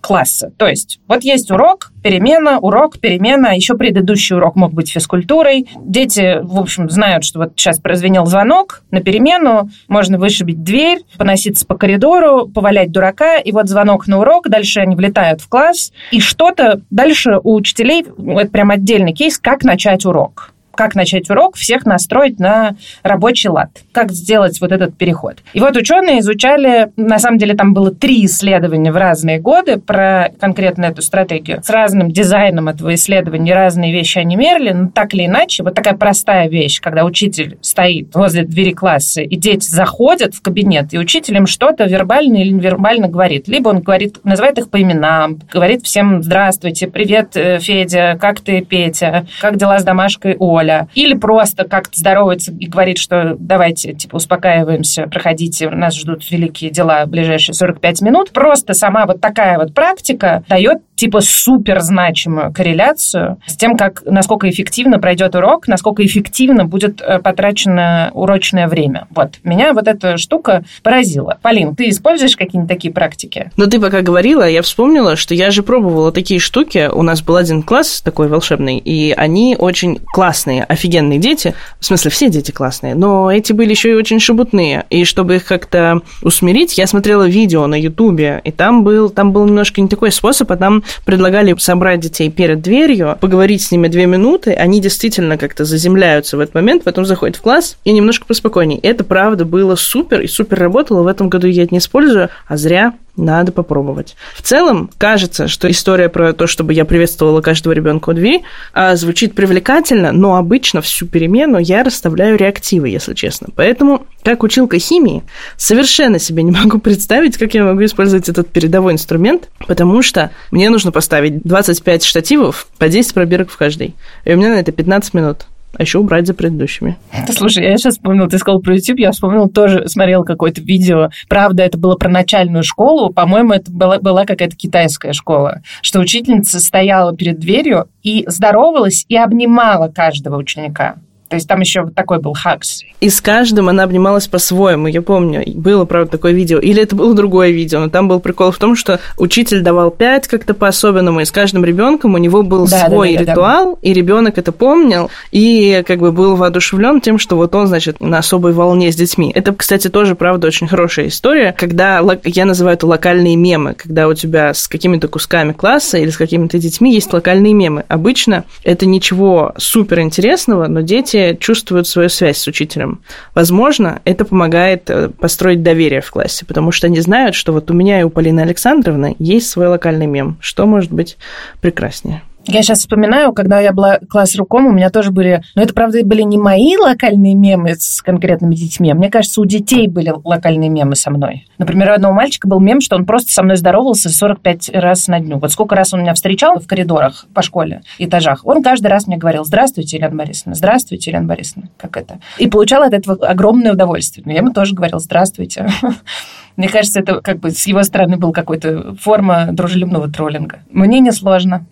класса. 0.00 0.52
То 0.56 0.66
есть 0.66 1.00
вот 1.06 1.22
есть 1.22 1.50
урок, 1.50 1.92
перемена, 2.02 2.58
урок, 2.60 2.98
перемена, 2.98 3.54
еще 3.54 3.74
предыдущий 3.74 4.36
урок 4.36 4.56
мог 4.56 4.72
быть 4.72 4.90
физкультурой. 4.90 5.68
Дети, 5.76 6.38
в 6.42 6.58
общем, 6.58 6.88
знают, 6.88 7.24
что 7.24 7.40
вот 7.40 7.52
сейчас 7.56 7.78
прозвенел 7.78 8.24
звонок 8.26 8.82
на 8.90 9.00
перемену, 9.00 9.70
можно 9.88 10.18
вышибить 10.18 10.62
дверь, 10.62 11.00
поноситься 11.16 11.66
по 11.66 11.76
коридору, 11.76 12.48
повалять 12.48 12.92
дурака, 12.92 13.38
и 13.38 13.52
вот 13.52 13.68
звонок 13.68 14.06
на 14.06 14.20
урок, 14.20 14.48
дальше 14.48 14.80
они 14.80 14.96
влетают 14.96 15.40
в 15.40 15.48
класс, 15.48 15.92
и 16.10 16.20
что-то 16.20 16.80
дальше 16.90 17.38
у 17.42 17.54
учителей, 17.54 18.02
это 18.02 18.50
прям 18.50 18.70
отдельный 18.70 19.12
кейс, 19.12 19.38
как 19.38 19.64
начать 19.64 20.06
урок 20.06 20.52
как 20.78 20.94
начать 20.94 21.28
урок, 21.28 21.56
всех 21.56 21.86
настроить 21.86 22.38
на 22.38 22.76
рабочий 23.02 23.48
лад, 23.48 23.70
как 23.90 24.12
сделать 24.12 24.60
вот 24.60 24.70
этот 24.70 24.96
переход. 24.96 25.38
И 25.52 25.58
вот 25.58 25.76
ученые 25.76 26.20
изучали, 26.20 26.92
на 26.96 27.18
самом 27.18 27.38
деле 27.38 27.54
там 27.54 27.74
было 27.74 27.90
три 27.90 28.24
исследования 28.26 28.92
в 28.92 28.96
разные 28.96 29.40
годы 29.40 29.78
про 29.78 30.28
конкретно 30.38 30.84
эту 30.84 31.02
стратегию. 31.02 31.60
С 31.64 31.68
разным 31.68 32.12
дизайном 32.12 32.68
этого 32.68 32.94
исследования 32.94 33.54
разные 33.54 33.92
вещи 33.92 34.18
они 34.18 34.36
мерили, 34.36 34.70
но 34.70 34.88
так 34.88 35.14
или 35.14 35.26
иначе, 35.26 35.64
вот 35.64 35.74
такая 35.74 35.94
простая 35.94 36.48
вещь, 36.48 36.80
когда 36.80 37.04
учитель 37.04 37.58
стоит 37.60 38.14
возле 38.14 38.44
двери 38.44 38.70
класса, 38.70 39.22
и 39.22 39.34
дети 39.34 39.68
заходят 39.68 40.36
в 40.36 40.42
кабинет, 40.42 40.94
и 40.94 40.98
учитель 40.98 41.38
им 41.38 41.48
что-то 41.48 41.86
вербально 41.86 42.36
или 42.36 42.52
невербально 42.52 43.08
говорит. 43.08 43.48
Либо 43.48 43.70
он 43.70 43.80
говорит, 43.80 44.20
называет 44.22 44.58
их 44.58 44.70
по 44.70 44.80
именам, 44.80 45.40
говорит 45.52 45.82
всем 45.82 46.22
«Здравствуйте, 46.22 46.86
привет, 46.86 47.36
э, 47.36 47.58
Федя, 47.58 48.16
как 48.20 48.38
ты, 48.42 48.60
Петя, 48.60 49.26
как 49.40 49.56
дела 49.56 49.80
с 49.80 49.82
домашкой 49.82 50.36
Оля?» 50.38 50.67
Или 50.94 51.14
просто 51.14 51.64
как-то 51.64 51.98
здоровается 51.98 52.52
и 52.52 52.66
говорит, 52.66 52.98
что 52.98 53.36
давайте, 53.38 53.94
типа, 53.94 54.16
успокаиваемся, 54.16 55.04
проходите, 55.04 55.70
нас 55.70 55.96
ждут 55.96 56.28
великие 56.30 56.70
дела 56.70 57.04
в 57.04 57.08
ближайшие 57.08 57.54
45 57.54 58.02
минут. 58.02 58.30
Просто 58.30 58.74
сама 58.74 59.06
вот 59.06 59.20
такая 59.20 59.58
вот 59.58 59.74
практика 59.74 60.44
дает 60.48 60.78
типа 60.98 61.20
супер 61.20 61.80
значимую 61.80 62.52
корреляцию 62.52 63.38
с 63.46 63.56
тем, 63.56 63.76
как, 63.76 64.02
насколько 64.04 64.50
эффективно 64.50 64.98
пройдет 64.98 65.34
урок, 65.36 65.68
насколько 65.68 66.04
эффективно 66.04 66.64
будет 66.64 67.00
э, 67.00 67.20
потрачено 67.20 68.10
урочное 68.14 68.66
время. 68.66 69.06
Вот. 69.10 69.38
Меня 69.44 69.72
вот 69.72 69.86
эта 69.86 70.16
штука 70.16 70.64
поразила. 70.82 71.38
Полин, 71.40 71.76
ты 71.76 71.88
используешь 71.88 72.36
какие-нибудь 72.36 72.68
такие 72.68 72.92
практики? 72.92 73.52
Ну, 73.56 73.66
ты 73.66 73.80
пока 73.80 74.02
говорила, 74.02 74.48
я 74.48 74.60
вспомнила, 74.62 75.14
что 75.14 75.34
я 75.34 75.52
же 75.52 75.62
пробовала 75.62 76.10
такие 76.10 76.40
штуки. 76.40 76.90
У 76.92 77.02
нас 77.02 77.22
был 77.22 77.36
один 77.36 77.62
класс 77.62 78.02
такой 78.02 78.26
волшебный, 78.26 78.78
и 78.78 79.12
они 79.12 79.56
очень 79.56 80.00
классные, 80.04 80.57
офигенные 80.64 81.18
дети. 81.18 81.54
В 81.80 81.84
смысле, 81.84 82.10
все 82.10 82.28
дети 82.28 82.50
классные, 82.50 82.94
но 82.94 83.30
эти 83.30 83.52
были 83.52 83.70
еще 83.70 83.90
и 83.90 83.94
очень 83.94 84.20
шебутные. 84.20 84.84
И 84.90 85.04
чтобы 85.04 85.36
их 85.36 85.44
как-то 85.44 86.02
усмирить, 86.22 86.78
я 86.78 86.86
смотрела 86.86 87.28
видео 87.28 87.66
на 87.66 87.80
Ютубе, 87.80 88.40
и 88.44 88.50
там 88.50 88.84
был, 88.84 89.10
там 89.10 89.32
был 89.32 89.46
немножко 89.46 89.80
не 89.80 89.88
такой 89.88 90.12
способ, 90.12 90.50
а 90.52 90.56
там 90.56 90.82
предлагали 91.04 91.54
собрать 91.58 92.00
детей 92.00 92.30
перед 92.30 92.60
дверью, 92.60 93.16
поговорить 93.20 93.62
с 93.62 93.70
ними 93.70 93.88
две 93.88 94.06
минуты, 94.06 94.52
они 94.52 94.80
действительно 94.80 95.38
как-то 95.38 95.64
заземляются 95.64 96.36
в 96.36 96.40
этот 96.40 96.54
момент, 96.54 96.84
потом 96.84 97.04
заходят 97.04 97.36
в 97.36 97.40
класс 97.40 97.76
и 97.84 97.92
немножко 97.92 98.26
поспокойнее. 98.26 98.78
Это 98.80 99.04
правда 99.04 99.44
было 99.44 99.74
супер 99.74 100.20
и 100.20 100.26
супер 100.26 100.58
работало. 100.58 101.02
В 101.02 101.06
этом 101.06 101.28
году 101.28 101.46
я 101.46 101.64
это 101.64 101.74
не 101.74 101.78
использую, 101.78 102.28
а 102.46 102.56
зря 102.56 102.94
надо 103.18 103.52
попробовать. 103.52 104.16
В 104.34 104.42
целом, 104.42 104.90
кажется, 104.96 105.48
что 105.48 105.70
история 105.70 106.08
про 106.08 106.32
то, 106.32 106.46
чтобы 106.46 106.72
я 106.72 106.84
приветствовала 106.84 107.40
каждого 107.40 107.72
ребенка 107.72 108.10
у 108.10 108.12
двери, 108.12 108.42
а, 108.72 108.96
звучит 108.96 109.34
привлекательно, 109.34 110.12
но 110.12 110.36
обычно 110.36 110.80
всю 110.80 111.06
перемену 111.06 111.58
я 111.58 111.82
расставляю 111.82 112.36
реактивы, 112.36 112.88
если 112.88 113.14
честно. 113.14 113.48
Поэтому, 113.54 114.06
как 114.22 114.42
училка 114.42 114.78
химии, 114.78 115.22
совершенно 115.56 116.18
себе 116.18 116.42
не 116.42 116.52
могу 116.52 116.78
представить, 116.78 117.36
как 117.36 117.54
я 117.54 117.64
могу 117.64 117.84
использовать 117.84 118.28
этот 118.28 118.48
передовой 118.48 118.92
инструмент, 118.92 119.48
потому 119.66 120.02
что 120.02 120.30
мне 120.50 120.70
нужно 120.70 120.92
поставить 120.92 121.42
25 121.42 122.04
штативов 122.04 122.68
по 122.78 122.88
10 122.88 123.12
пробирок 123.14 123.50
в 123.50 123.56
каждый. 123.56 123.94
И 124.24 124.32
у 124.32 124.36
меня 124.36 124.50
на 124.50 124.60
это 124.60 124.72
15 124.72 125.14
минут 125.14 125.46
а 125.76 125.82
еще 125.82 125.98
убрать 125.98 126.26
за 126.26 126.34
предыдущими. 126.34 126.96
Слушай, 127.30 127.64
я 127.64 127.76
сейчас 127.76 127.94
вспомнила, 127.94 128.28
ты 128.28 128.38
сказал 128.38 128.60
про 128.60 128.74
YouTube, 128.74 128.98
я 128.98 129.12
вспомнила, 129.12 129.48
тоже 129.48 129.88
смотрел 129.88 130.24
какое-то 130.24 130.60
видео. 130.60 131.10
Правда, 131.28 131.62
это 131.62 131.78
было 131.78 131.94
про 131.94 132.08
начальную 132.08 132.64
школу. 132.64 133.12
По-моему, 133.12 133.52
это 133.52 133.70
была, 133.70 133.98
была 133.98 134.24
какая-то 134.24 134.56
китайская 134.56 135.12
школа, 135.12 135.62
что 135.82 136.00
учительница 136.00 136.60
стояла 136.60 137.14
перед 137.14 137.38
дверью 137.38 137.88
и 138.02 138.24
здоровалась 138.26 139.04
и 139.08 139.16
обнимала 139.16 139.88
каждого 139.88 140.36
ученика. 140.36 140.96
То 141.28 141.36
есть 141.36 141.46
там 141.46 141.60
еще 141.60 141.82
вот 141.82 141.94
такой 141.94 142.20
был 142.20 142.32
хакс. 142.32 142.82
И 143.00 143.10
с 143.10 143.20
каждым 143.20 143.68
она 143.68 143.84
обнималась 143.84 144.26
по-своему, 144.26 144.88
я 144.88 145.02
помню. 145.02 145.42
Было, 145.54 145.84
правда, 145.84 146.12
такое 146.12 146.32
видео. 146.32 146.58
Или 146.58 146.82
это 146.82 146.96
было 146.96 147.14
другое 147.14 147.50
видео, 147.50 147.80
но 147.80 147.90
там 147.90 148.08
был 148.08 148.18
прикол 148.18 148.50
в 148.50 148.58
том, 148.58 148.74
что 148.74 148.98
учитель 149.18 149.60
давал 149.60 149.90
пять 149.90 150.26
как-то 150.26 150.54
по-особенному, 150.54 151.20
и 151.20 151.24
с 151.24 151.30
каждым 151.30 151.64
ребенком 151.64 152.14
у 152.14 152.18
него 152.18 152.42
был 152.42 152.66
да, 152.66 152.86
свой 152.86 153.16
да, 153.16 153.24
да, 153.24 153.32
ритуал, 153.32 153.72
да. 153.74 153.88
и 153.88 153.92
ребенок 153.92 154.38
это 154.38 154.52
помнил, 154.52 155.10
и 155.30 155.84
как 155.86 155.98
бы 155.98 156.12
был 156.12 156.36
воодушевлен 156.36 157.00
тем, 157.00 157.18
что 157.18 157.36
вот 157.36 157.54
он, 157.54 157.66
значит, 157.66 158.00
на 158.00 158.18
особой 158.18 158.52
волне 158.52 158.90
с 158.90 158.96
детьми. 158.96 159.30
Это, 159.34 159.54
кстати, 159.54 159.88
тоже, 159.88 160.14
правда, 160.14 160.46
очень 160.46 160.66
хорошая 160.66 161.08
история, 161.08 161.54
когда 161.56 162.02
я 162.24 162.44
называю 162.46 162.76
это 162.76 162.86
локальные 162.86 163.36
мемы, 163.36 163.74
когда 163.74 164.08
у 164.08 164.14
тебя 164.14 164.54
с 164.54 164.66
какими-то 164.66 165.08
кусками 165.08 165.52
класса 165.52 165.98
или 165.98 166.10
с 166.10 166.16
какими-то 166.16 166.58
детьми 166.58 166.92
есть 166.92 167.12
локальные 167.12 167.52
мемы. 167.52 167.84
Обычно 167.88 168.44
это 168.64 168.86
ничего 168.86 169.52
супер 169.58 170.00
интересного, 170.00 170.66
но 170.68 170.80
дети 170.80 171.17
дети 171.18 171.38
чувствуют 171.38 171.86
свою 171.86 172.08
связь 172.08 172.38
с 172.38 172.46
учителем. 172.46 173.00
Возможно, 173.34 174.00
это 174.04 174.24
помогает 174.24 174.88
э, 174.90 175.08
построить 175.08 175.62
доверие 175.62 176.00
в 176.00 176.10
классе, 176.10 176.44
потому 176.46 176.72
что 176.72 176.86
они 176.86 177.00
знают, 177.00 177.34
что 177.34 177.52
вот 177.52 177.70
у 177.70 177.74
меня 177.74 178.00
и 178.00 178.04
у 178.04 178.10
Полины 178.10 178.40
Александровны 178.40 179.16
есть 179.18 179.50
свой 179.50 179.68
локальный 179.68 180.06
мем. 180.06 180.38
Что 180.40 180.66
может 180.66 180.92
быть 180.92 181.16
прекраснее? 181.60 182.22
Я 182.48 182.62
сейчас 182.62 182.78
вспоминаю, 182.78 183.34
когда 183.34 183.60
я 183.60 183.74
была 183.74 183.98
класс-руком, 183.98 184.66
у 184.66 184.72
меня 184.72 184.88
тоже 184.88 185.10
были... 185.10 185.42
Но 185.54 185.60
это, 185.60 185.74
правда, 185.74 186.02
были 186.02 186.22
не 186.22 186.38
мои 186.38 186.78
локальные 186.78 187.34
мемы 187.34 187.74
с 187.78 188.00
конкретными 188.00 188.54
детьми. 188.54 188.90
А 188.90 188.94
мне 188.94 189.10
кажется, 189.10 189.42
у 189.42 189.44
детей 189.44 189.86
были 189.86 190.14
локальные 190.24 190.70
мемы 190.70 190.96
со 190.96 191.10
мной. 191.10 191.46
Например, 191.58 191.90
у 191.90 191.92
одного 191.92 192.14
мальчика 192.14 192.48
был 192.48 192.58
мем, 192.58 192.80
что 192.80 192.96
он 192.96 193.04
просто 193.04 193.32
со 193.32 193.42
мной 193.42 193.58
здоровался 193.58 194.08
45 194.08 194.70
раз 194.72 195.08
на 195.08 195.20
дню. 195.20 195.38
Вот 195.38 195.52
сколько 195.52 195.74
раз 195.74 195.92
он 195.92 196.00
меня 196.00 196.14
встречал 196.14 196.58
в 196.58 196.66
коридорах 196.66 197.26
по 197.34 197.42
школе, 197.42 197.82
этажах, 197.98 198.46
он 198.46 198.62
каждый 198.62 198.86
раз 198.86 199.06
мне 199.06 199.18
говорил 199.18 199.44
«Здравствуйте, 199.44 199.98
Елена 199.98 200.16
Борисовна, 200.16 200.54
здравствуйте, 200.54 201.10
Елена 201.10 201.26
Борисовна». 201.26 201.68
Как 201.76 201.98
это? 201.98 202.18
И 202.38 202.48
получал 202.48 202.82
от 202.82 202.94
этого 202.94 203.26
огромное 203.26 203.74
удовольствие. 203.74 204.24
Но 204.24 204.32
я 204.32 204.38
ему 204.38 204.54
тоже 204.54 204.74
говорил 204.74 205.00
«Здравствуйте». 205.00 205.68
Мне 206.56 206.68
кажется, 206.68 207.00
это 207.00 207.20
как 207.20 207.40
бы 207.40 207.50
с 207.50 207.66
его 207.66 207.82
стороны 207.82 208.16
был 208.16 208.32
какой-то 208.32 208.96
форма 208.96 209.48
дружелюбного 209.52 210.10
троллинга. 210.10 210.60
Мне 210.70 211.00
не 211.00 211.12
сложно. 211.12 211.66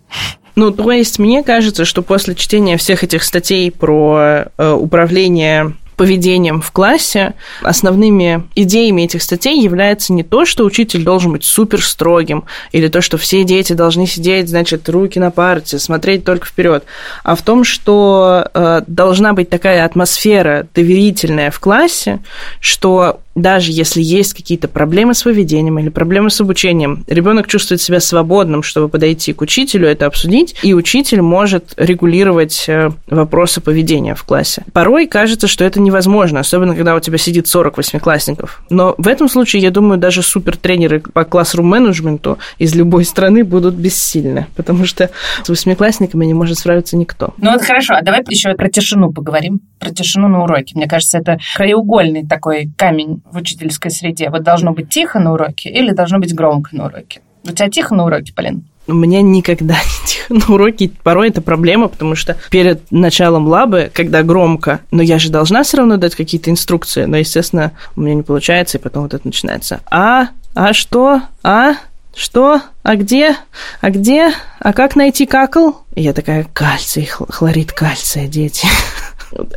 Ну, 0.57 0.71
то 0.71 0.91
есть 0.91 1.19
мне 1.19 1.43
кажется, 1.43 1.85
что 1.85 2.01
после 2.01 2.33
чтения 2.33 2.77
всех 2.77 3.03
этих 3.03 3.23
статей 3.23 3.71
про 3.71 4.45
э, 4.57 4.71
управление 4.71 5.75
поведением 5.95 6.61
в 6.61 6.71
классе, 6.71 7.35
основными 7.61 8.43
идеями 8.55 9.03
этих 9.03 9.21
статей 9.21 9.61
является 9.61 10.13
не 10.13 10.23
то, 10.23 10.45
что 10.45 10.65
учитель 10.65 11.03
должен 11.03 11.33
быть 11.33 11.43
супер 11.43 11.83
строгим, 11.83 12.45
или 12.71 12.87
то, 12.87 13.01
что 13.01 13.19
все 13.19 13.43
дети 13.43 13.73
должны 13.73 14.07
сидеть, 14.07 14.49
значит, 14.49 14.89
руки 14.89 15.19
на 15.19 15.29
парте, 15.29 15.77
смотреть 15.77 16.23
только 16.23 16.47
вперед, 16.47 16.85
а 17.23 17.35
в 17.35 17.43
том, 17.43 17.63
что 17.63 18.49
э, 18.51 18.81
должна 18.87 19.33
быть 19.33 19.51
такая 19.51 19.85
атмосфера 19.85 20.67
доверительная 20.73 21.51
в 21.51 21.59
классе, 21.59 22.17
что 22.61 23.19
даже 23.37 23.71
если 23.71 24.01
есть 24.01 24.33
какие-то 24.33 24.67
проблемы 24.67 25.13
с 25.13 25.23
поведением 25.23 25.77
или 25.77 25.89
проблемы 25.89 26.29
с 26.31 26.41
обучением, 26.41 27.05
ребенок 27.07 27.47
чувствует 27.47 27.79
себя 27.79 27.99
свободным, 27.99 28.63
чтобы 28.63 28.89
подойти 28.89 29.31
к 29.31 29.41
учителю, 29.41 29.87
это 29.87 30.07
обсудить, 30.07 30.55
и 30.63 30.73
учитель 30.73 31.21
может 31.21 31.73
регулировать 31.77 32.65
э, 32.67 32.89
вопросы 33.07 33.61
поведения 33.61 34.15
в 34.15 34.23
классе. 34.23 34.63
Порой 34.73 35.05
кажется, 35.05 35.47
что 35.47 35.63
это 35.63 35.79
невозможно, 35.79 36.39
особенно 36.39 36.75
когда 36.75 36.95
у 36.95 36.99
тебя 36.99 37.19
сидит 37.19 37.47
40 37.47 37.77
восьмиклассников. 37.77 38.63
Но 38.71 38.95
в 38.97 39.07
этом 39.07 39.29
случае, 39.29 39.61
я 39.61 39.69
думаю, 39.69 39.99
даже 39.99 40.23
супертренеры 40.23 40.99
по 40.99 41.23
классрум-менеджменту 41.23 42.39
из 42.57 42.73
любой 42.75 43.05
страны 43.05 43.43
будут 43.43 43.75
бессильны, 43.75 44.47
потому 44.55 44.85
что 44.85 45.11
с 45.43 45.47
восьмиклассниками 45.47 46.25
не 46.25 46.33
может 46.33 46.57
справиться 46.57 46.97
никто. 46.97 47.35
Ну 47.37 47.51
вот 47.51 47.61
хорошо, 47.61 47.93
а 47.93 48.01
давай 48.01 48.23
еще 48.27 48.55
про 48.55 48.67
тишину 48.69 49.11
поговорим, 49.13 49.61
про 49.79 49.91
тишину 49.91 50.27
на 50.27 50.43
уроке. 50.43 50.73
Мне 50.75 50.87
кажется, 50.87 51.19
это 51.19 51.37
краеугольный 51.55 52.25
такой 52.27 52.71
камень 52.75 53.21
в 53.31 53.37
учительской 53.37 53.91
среде? 53.91 54.29
Вот 54.29 54.43
должно 54.43 54.73
быть 54.73 54.89
тихо 54.89 55.19
на 55.19 55.33
уроке 55.33 55.69
или 55.69 55.91
должно 55.91 56.19
быть 56.19 56.33
громко 56.33 56.75
на 56.75 56.85
уроке? 56.87 57.21
У 57.43 57.51
тебя 57.51 57.69
тихо 57.69 57.95
на 57.95 58.05
уроке, 58.05 58.33
Полин? 58.33 58.63
У 58.87 58.93
меня 58.93 59.21
никогда 59.21 59.75
не 59.75 60.07
тихо 60.07 60.33
на 60.33 60.53
уроке. 60.53 60.91
Порой 61.03 61.29
это 61.29 61.41
проблема, 61.41 61.87
потому 61.87 62.15
что 62.15 62.37
перед 62.49 62.91
началом 62.91 63.47
лабы, 63.47 63.91
когда 63.93 64.23
громко, 64.23 64.81
но 64.91 65.01
я 65.01 65.19
же 65.19 65.29
должна 65.29 65.63
все 65.63 65.77
равно 65.77 65.97
дать 65.97 66.15
какие-то 66.15 66.49
инструкции, 66.49 67.05
но, 67.05 67.17
естественно, 67.17 67.71
у 67.95 68.01
меня 68.01 68.15
не 68.15 68.23
получается, 68.23 68.77
и 68.77 68.81
потом 68.81 69.03
вот 69.03 69.13
это 69.13 69.25
начинается. 69.25 69.81
А? 69.89 70.29
А 70.55 70.73
что? 70.73 71.21
А? 71.43 71.75
Что? 72.15 72.61
А 72.81 72.95
где? 72.95 73.35
А 73.79 73.91
где? 73.91 74.31
А 74.59 74.73
как 74.73 74.95
найти 74.95 75.25
какал? 75.25 75.83
И 75.93 76.01
я 76.01 76.13
такая, 76.13 76.47
кальций, 76.51 77.05
хлорид 77.05 77.71
кальция, 77.71 78.27
дети. 78.27 78.67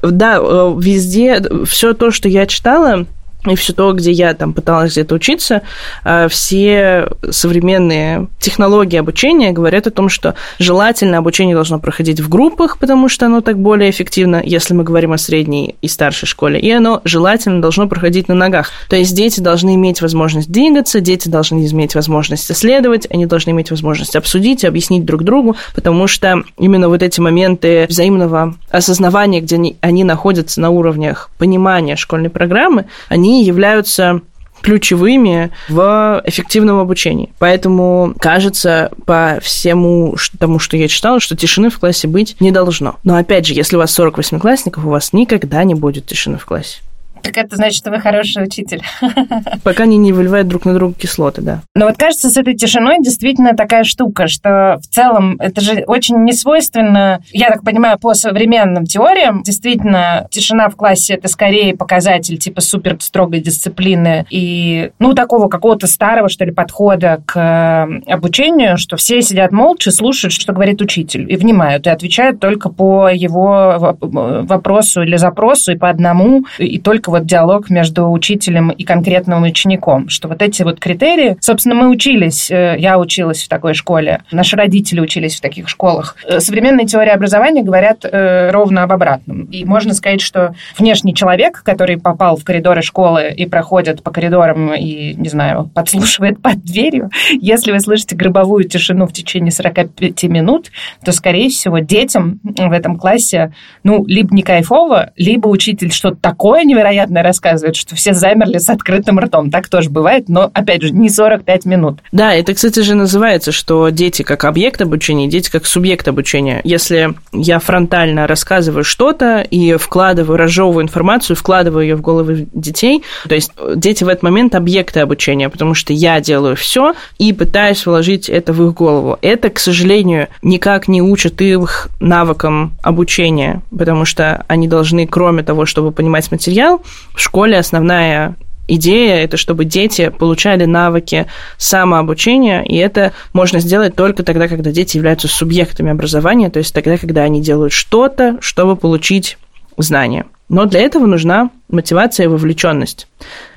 Да, 0.02 0.38
э, 0.42 0.74
везде 0.80 1.40
все 1.64 1.94
то, 1.94 2.10
что 2.10 2.28
я 2.28 2.48
читала, 2.48 3.06
и 3.46 3.54
все 3.54 3.72
то, 3.72 3.92
где 3.92 4.10
я 4.10 4.34
там 4.34 4.52
пыталась 4.52 4.92
где-то 4.92 5.14
учиться, 5.14 5.62
а, 6.04 6.28
все 6.28 7.08
современные 7.30 8.28
технологии 8.38 8.98
обучения 8.98 9.52
говорят 9.52 9.86
о 9.86 9.90
том, 9.90 10.08
что 10.08 10.34
желательно 10.58 11.18
обучение 11.18 11.54
должно 11.54 11.78
проходить 11.78 12.20
в 12.20 12.28
группах, 12.28 12.78
потому 12.78 13.08
что 13.08 13.26
оно 13.26 13.40
так 13.40 13.58
более 13.58 13.90
эффективно, 13.90 14.42
если 14.44 14.74
мы 14.74 14.84
говорим 14.84 15.12
о 15.12 15.18
средней 15.18 15.76
и 15.80 15.88
старшей 15.88 16.26
школе, 16.26 16.60
и 16.60 16.70
оно 16.70 17.00
желательно 17.04 17.62
должно 17.62 17.88
проходить 17.88 18.28
на 18.28 18.34
ногах. 18.34 18.70
То 18.88 18.96
есть 18.96 19.14
дети 19.14 19.40
должны 19.40 19.74
иметь 19.74 20.02
возможность 20.02 20.50
двигаться, 20.50 21.00
дети 21.00 21.28
должны 21.28 21.64
иметь 21.66 21.94
возможность 21.94 22.50
исследовать, 22.50 23.06
они 23.10 23.26
должны 23.26 23.50
иметь 23.50 23.70
возможность 23.70 24.16
обсудить, 24.16 24.64
объяснить 24.64 25.04
друг 25.04 25.22
другу, 25.22 25.56
потому 25.74 26.06
что 26.06 26.42
именно 26.58 26.88
вот 26.88 27.02
эти 27.02 27.20
моменты 27.20 27.86
взаимного 27.88 28.54
осознавания, 28.70 29.40
где 29.40 29.56
они, 29.56 29.76
они 29.80 30.04
находятся 30.04 30.60
на 30.60 30.70
уровнях 30.70 31.30
понимания 31.38 31.96
школьной 31.96 32.30
программы, 32.30 32.86
они 33.08 33.29
являются 33.44 34.20
ключевыми 34.60 35.50
в 35.68 36.22
эффективном 36.24 36.78
обучении. 36.78 37.32
Поэтому 37.38 38.14
кажется 38.20 38.90
по 39.06 39.38
всему 39.42 40.16
тому, 40.38 40.58
что 40.58 40.76
я 40.76 40.88
читала, 40.88 41.20
что 41.20 41.36
тишины 41.36 41.70
в 41.70 41.78
классе 41.78 42.08
быть 42.08 42.36
не 42.40 42.50
должно. 42.50 42.96
Но 43.04 43.16
опять 43.16 43.46
же, 43.46 43.54
если 43.54 43.76
у 43.76 43.78
вас 43.78 43.92
48 43.92 44.38
классников, 44.38 44.84
у 44.84 44.90
вас 44.90 45.12
никогда 45.12 45.64
не 45.64 45.74
будет 45.74 46.06
тишины 46.06 46.38
в 46.38 46.44
классе. 46.44 46.80
Так 47.22 47.36
это 47.36 47.56
значит, 47.56 47.78
что 47.78 47.90
вы 47.90 48.00
хороший 48.00 48.44
учитель. 48.44 48.82
Пока 49.62 49.84
они 49.84 49.96
не 49.96 50.12
выливают 50.12 50.48
друг 50.48 50.64
на 50.64 50.74
друга 50.74 50.94
кислоты, 50.94 51.42
да. 51.42 51.62
Но 51.74 51.86
вот 51.86 51.96
кажется, 51.96 52.30
с 52.30 52.36
этой 52.36 52.54
тишиной 52.54 52.98
действительно 53.00 53.54
такая 53.54 53.84
штука, 53.84 54.28
что 54.28 54.78
в 54.80 54.86
целом 54.86 55.36
это 55.38 55.60
же 55.60 55.84
очень 55.86 56.24
несвойственно, 56.24 57.20
я 57.32 57.48
так 57.48 57.62
понимаю, 57.62 57.98
по 57.98 58.14
современным 58.14 58.84
теориям, 58.84 59.42
действительно, 59.42 60.26
тишина 60.30 60.68
в 60.68 60.76
классе 60.76 61.14
это 61.14 61.28
скорее 61.28 61.76
показатель 61.76 62.38
типа 62.38 62.60
супер 62.60 62.96
строгой 63.00 63.40
дисциплины 63.40 64.26
и, 64.30 64.90
ну, 64.98 65.14
такого 65.14 65.48
какого-то 65.48 65.86
старого, 65.86 66.28
что 66.28 66.44
ли, 66.44 66.52
подхода 66.52 67.22
к 67.26 67.88
обучению, 68.06 68.78
что 68.78 68.96
все 68.96 69.22
сидят 69.22 69.52
молча, 69.52 69.90
слушают, 69.90 70.32
что 70.32 70.52
говорит 70.52 70.80
учитель, 70.80 71.30
и 71.30 71.36
внимают, 71.36 71.86
и 71.86 71.90
отвечают 71.90 72.40
только 72.40 72.70
по 72.70 73.08
его 73.08 73.96
вопросу 74.00 75.02
или 75.02 75.16
запросу, 75.16 75.72
и 75.72 75.76
по 75.76 75.88
одному, 75.88 76.44
и 76.58 76.78
только 76.78 77.09
вот 77.10 77.26
диалог 77.26 77.70
между 77.70 78.10
учителем 78.10 78.70
и 78.70 78.84
конкретным 78.84 79.42
учеником, 79.42 80.08
что 80.08 80.28
вот 80.28 80.42
эти 80.42 80.62
вот 80.62 80.80
критерии, 80.80 81.36
собственно, 81.40 81.74
мы 81.74 81.88
учились, 81.88 82.50
э, 82.50 82.76
я 82.78 82.98
училась 82.98 83.42
в 83.42 83.48
такой 83.48 83.74
школе, 83.74 84.22
наши 84.32 84.56
родители 84.56 85.00
учились 85.00 85.36
в 85.36 85.40
таких 85.40 85.68
школах. 85.68 86.16
Э, 86.26 86.40
современные 86.40 86.86
теории 86.86 87.10
образования 87.10 87.62
говорят 87.62 88.04
э, 88.04 88.50
ровно 88.50 88.82
об 88.82 88.92
обратном. 88.92 89.44
И 89.44 89.64
можно 89.64 89.94
сказать, 89.94 90.20
что 90.20 90.54
внешний 90.78 91.14
человек, 91.14 91.62
который 91.62 91.98
попал 91.98 92.36
в 92.36 92.44
коридоры 92.44 92.82
школы 92.82 93.32
и 93.36 93.46
проходит 93.46 94.02
по 94.02 94.10
коридорам 94.10 94.74
и, 94.74 95.14
не 95.14 95.28
знаю, 95.28 95.70
подслушивает 95.74 96.40
под 96.40 96.62
дверью, 96.62 97.10
если 97.30 97.72
вы 97.72 97.80
слышите 97.80 98.16
гробовую 98.16 98.64
тишину 98.64 99.06
в 99.06 99.12
течение 99.12 99.50
45 99.50 100.22
минут, 100.24 100.70
то, 101.04 101.12
скорее 101.12 101.50
всего, 101.50 101.78
детям 101.78 102.40
в 102.42 102.72
этом 102.72 102.96
классе, 102.96 103.52
ну, 103.82 104.04
либо 104.06 104.34
не 104.34 104.42
кайфово, 104.42 105.12
либо 105.16 105.48
учитель 105.48 105.90
что-то 105.92 106.16
такое 106.16 106.64
невероятное 106.64 106.99
невероятное 107.00 107.22
рассказывает, 107.22 107.76
что 107.76 107.96
все 107.96 108.12
замерли 108.12 108.58
с 108.58 108.68
открытым 108.68 109.18
ртом. 109.18 109.50
Так 109.50 109.68
тоже 109.68 109.90
бывает, 109.90 110.28
но, 110.28 110.50
опять 110.52 110.82
же, 110.82 110.90
не 110.90 111.08
45 111.08 111.64
минут. 111.64 111.98
Да, 112.12 112.34
это, 112.34 112.54
кстати 112.54 112.80
же, 112.80 112.94
называется, 112.94 113.52
что 113.52 113.88
дети 113.88 114.22
как 114.22 114.44
объект 114.44 114.80
обучения, 114.82 115.28
дети 115.28 115.50
как 115.50 115.66
субъект 115.66 116.06
обучения. 116.08 116.60
Если 116.64 117.14
я 117.32 117.58
фронтально 117.58 118.26
рассказываю 118.26 118.84
что-то 118.84 119.40
и 119.40 119.76
вкладываю, 119.76 120.36
разжевываю 120.36 120.84
информацию, 120.84 121.36
вкладываю 121.36 121.82
ее 121.82 121.96
в 121.96 122.02
головы 122.02 122.48
детей, 122.52 123.02
то 123.28 123.34
есть 123.34 123.52
дети 123.76 124.04
в 124.04 124.08
этот 124.08 124.22
момент 124.22 124.54
объекты 124.54 125.00
обучения, 125.00 125.48
потому 125.48 125.74
что 125.74 125.92
я 125.92 126.20
делаю 126.20 126.56
все 126.56 126.94
и 127.18 127.32
пытаюсь 127.32 127.86
вложить 127.86 128.28
это 128.28 128.52
в 128.52 128.66
их 128.66 128.74
голову. 128.74 129.18
Это, 129.22 129.50
к 129.50 129.58
сожалению, 129.58 130.28
никак 130.42 130.88
не 130.88 131.02
учит 131.02 131.40
их 131.40 131.88
навыкам 132.00 132.74
обучения, 132.82 133.62
потому 133.76 134.04
что 134.04 134.44
они 134.48 134.68
должны, 134.68 135.06
кроме 135.06 135.42
того, 135.42 135.66
чтобы 135.66 135.92
понимать 135.92 136.30
материал, 136.30 136.82
в 137.14 137.20
школе 137.20 137.58
основная 137.58 138.36
идея– 138.68 139.16
это 139.24 139.36
чтобы 139.36 139.64
дети 139.64 140.10
получали 140.10 140.64
навыки 140.64 141.26
самообучения, 141.58 142.62
и 142.62 142.76
это 142.76 143.12
можно 143.32 143.58
сделать 143.60 143.96
только 143.96 144.22
тогда, 144.22 144.48
когда 144.48 144.70
дети 144.70 144.96
являются 144.96 145.28
субъектами 145.28 145.90
образования, 145.90 146.50
то 146.50 146.58
есть 146.58 146.72
тогда, 146.74 146.96
когда 146.96 147.22
они 147.22 147.40
делают 147.42 147.72
что-то, 147.72 148.38
чтобы 148.40 148.76
получить 148.76 149.38
знания. 149.76 150.26
Но 150.48 150.66
для 150.66 150.80
этого 150.80 151.06
нужна 151.06 151.50
мотивация 151.68 152.24
и 152.24 152.28
вовлеченность. 152.28 153.06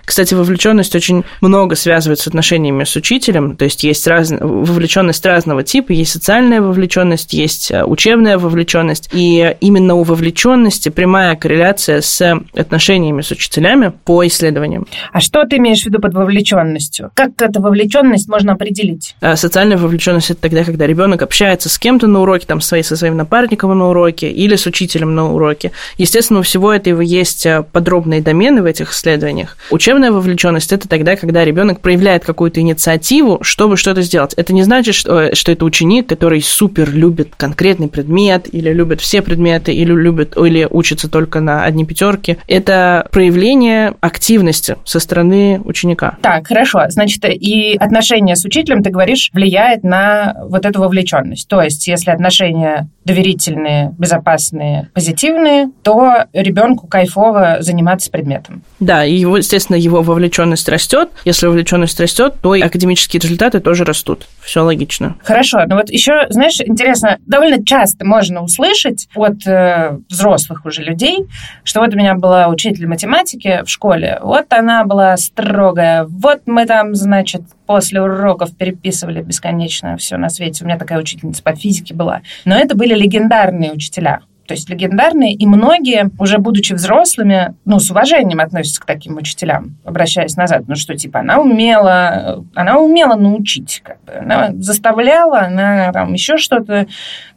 Кстати, 0.06 0.34
вовлеченность 0.34 0.96
очень 0.96 1.24
много 1.42 1.76
связывает 1.76 2.20
с 2.20 2.28
отношениями 2.28 2.84
с 2.84 2.96
учителем, 2.96 3.56
то 3.56 3.66
есть 3.66 3.84
есть 3.84 4.06
раз... 4.08 4.32
вовлеченность 4.32 5.26
разного 5.26 5.64
типа, 5.64 5.92
есть 5.92 6.12
социальная 6.12 6.62
вовлеченность, 6.62 7.34
есть 7.34 7.72
э, 7.72 7.84
учебная 7.84 8.38
вовлеченность, 8.38 9.10
и 9.14 9.56
именно 9.62 9.96
у 9.96 10.04
вовлеченности 10.04 10.90
прямая 10.90 11.36
корреляция 11.36 12.02
с 12.02 12.40
отношениями 12.56 13.22
с 13.22 13.32
учителями 13.32 13.94
по 14.04 14.26
исследованиям. 14.28 14.88
А 15.12 15.20
что 15.20 15.46
ты 15.46 15.58
имеешь 15.58 15.84
в 15.84 15.86
виду 15.86 16.00
под 16.00 16.14
вовлеченностью? 16.14 17.12
Как 17.14 17.42
эту 17.42 17.62
вовлеченность 17.62 18.28
можно 18.28 18.54
определить? 18.54 19.16
Э, 19.22 19.36
социальная 19.36 19.78
вовлеченность 19.78 20.32
это 20.32 20.42
тогда, 20.42 20.64
когда 20.64 20.86
ребенок 20.86 21.22
общается 21.22 21.70
с 21.70 21.80
кем-то 21.80 22.08
на 22.08 22.22
уроке, 22.22 22.46
там, 22.46 22.62
своей, 22.62 22.84
со 22.84 22.96
своим 22.98 23.18
напарником 23.18 23.78
на 23.78 23.90
уроке 23.90 24.30
или 24.30 24.56
с 24.56 24.66
учителем 24.66 25.16
на 25.16 25.34
уроке. 25.34 25.72
Естественно, 25.98 26.40
у 26.40 26.44
всего 26.44 26.74
этого 26.74 27.02
есть 27.02 27.46
э, 27.46 27.64
подробные 27.72 28.22
домены 28.22 28.62
в 28.62 28.66
этих 28.66 28.92
исследованиях. 28.92 29.58
Учебная 29.94 30.12
вовлеченность 30.12 30.74
это 30.74 30.90
тогда, 30.90 31.16
когда 31.16 31.46
ребенок 31.46 31.80
проявляет 31.80 32.26
какую-то 32.26 32.60
инициативу, 32.60 33.38
чтобы 33.44 33.78
что-то 33.78 34.02
сделать. 34.02 34.34
Это 34.34 34.52
не 34.52 34.64
значит, 34.64 34.96
что, 34.96 35.36
что 35.36 35.52
это 35.52 35.66
ученик, 35.66 36.08
который 36.10 36.42
супер 36.42 36.92
любит 36.92 37.36
конкретный 37.38 37.88
предмет, 37.88 38.52
или 38.52 38.74
любит 38.74 39.02
все 39.02 39.22
предметы, 39.22 39.72
или 39.72 39.94
любит, 39.94 40.36
или 40.36 40.68
учится 40.68 41.12
только 41.12 41.42
на 41.42 41.64
одни 41.64 41.86
пятерки. 41.86 42.38
Это 42.48 43.08
проявление 43.12 43.94
активности 44.02 44.78
со 44.84 45.00
стороны 45.00 45.62
ученика. 45.64 46.18
Так, 46.24 46.48
хорошо. 46.48 46.86
Значит, 46.90 47.24
и 47.26 47.78
отношения 47.80 48.36
с 48.36 48.44
учителем, 48.46 48.82
ты 48.82 48.90
говоришь, 48.90 49.30
влияет 49.32 49.84
на 49.84 50.38
вот 50.50 50.66
эту 50.66 50.80
вовлеченность. 50.80 51.48
То 51.48 51.62
есть, 51.62 51.86
если 51.88 52.10
отношения 52.10 52.90
доверительные, 53.06 53.94
безопасные, 53.98 54.90
позитивные, 54.94 55.70
то 55.84 56.26
ребенку 56.34 56.88
кайфово 56.88 57.58
заниматься 57.60 58.10
предметом. 58.10 58.64
Да, 58.80 59.06
и 59.06 59.14
его, 59.14 59.38
естественно, 59.38 59.76
его 59.84 60.02
вовлеченность 60.02 60.68
растет. 60.70 61.10
Если 61.26 61.48
вовлеченность 61.48 62.00
растет, 62.00 62.36
то 62.42 62.56
и 62.56 62.62
академические 62.62 63.20
результаты 63.20 63.60
тоже 63.60 63.84
растут. 63.84 64.28
Все 64.42 64.62
логично. 64.62 65.16
Хорошо. 65.24 65.64
Но 65.68 65.76
вот 65.76 65.90
еще, 65.90 66.28
знаешь, 66.30 66.60
интересно, 66.60 67.18
довольно 67.26 67.64
часто 67.66 68.06
можно 68.06 68.42
услышать 68.42 69.08
от 69.16 69.46
э, 69.46 69.98
взрослых 70.10 70.66
уже 70.66 70.84
людей, 70.84 71.26
что 71.64 71.82
вот 71.82 71.94
у 71.94 71.98
меня 71.98 72.16
была 72.16 72.48
учитель 72.48 72.88
математики 72.88 73.62
в 73.66 73.70
школе, 73.70 74.20
вот 74.22 74.52
она 74.54 74.86
была 74.86 75.18
строгая, 75.18 76.06
вот 76.06 76.42
мы 76.46 76.66
там, 76.66 76.96
значит, 76.96 77.42
после 77.66 78.02
уроков 78.02 78.56
переписывали 78.56 79.22
бесконечно 79.22 79.98
все 79.98 80.18
на 80.18 80.30
свете. 80.30 80.64
У 80.64 80.68
меня 80.68 80.78
такая 80.78 81.00
учительница 81.00 81.44
по 81.44 81.56
физике 81.56 81.94
была. 81.94 82.22
Но 82.46 82.56
это 82.56 82.76
были 82.76 82.94
легендарные 82.94 83.72
учителя 83.72 84.22
то 84.46 84.54
есть 84.54 84.70
легендарные, 84.70 85.34
и 85.34 85.46
многие, 85.46 86.10
уже 86.20 86.38
будучи 86.38 86.74
взрослыми, 86.74 87.56
ну, 87.66 87.80
с 87.80 87.90
уважением 87.90 88.40
относятся 88.42 88.82
к 88.82 88.86
таким 88.86 89.18
учителям, 89.18 89.78
обращаясь 89.86 90.36
назад, 90.36 90.64
ну, 90.68 90.76
что, 90.76 90.96
типа, 90.96 91.20
она 91.20 91.40
умела, 91.40 92.44
она 92.54 92.78
умела 92.78 93.16
научить, 93.16 93.82
как 93.84 94.04
бы, 94.04 94.14
она 94.14 94.52
заставляла, 94.56 95.42
она 95.42 95.92
там 95.94 96.14
еще 96.14 96.38
что-то, 96.38 96.88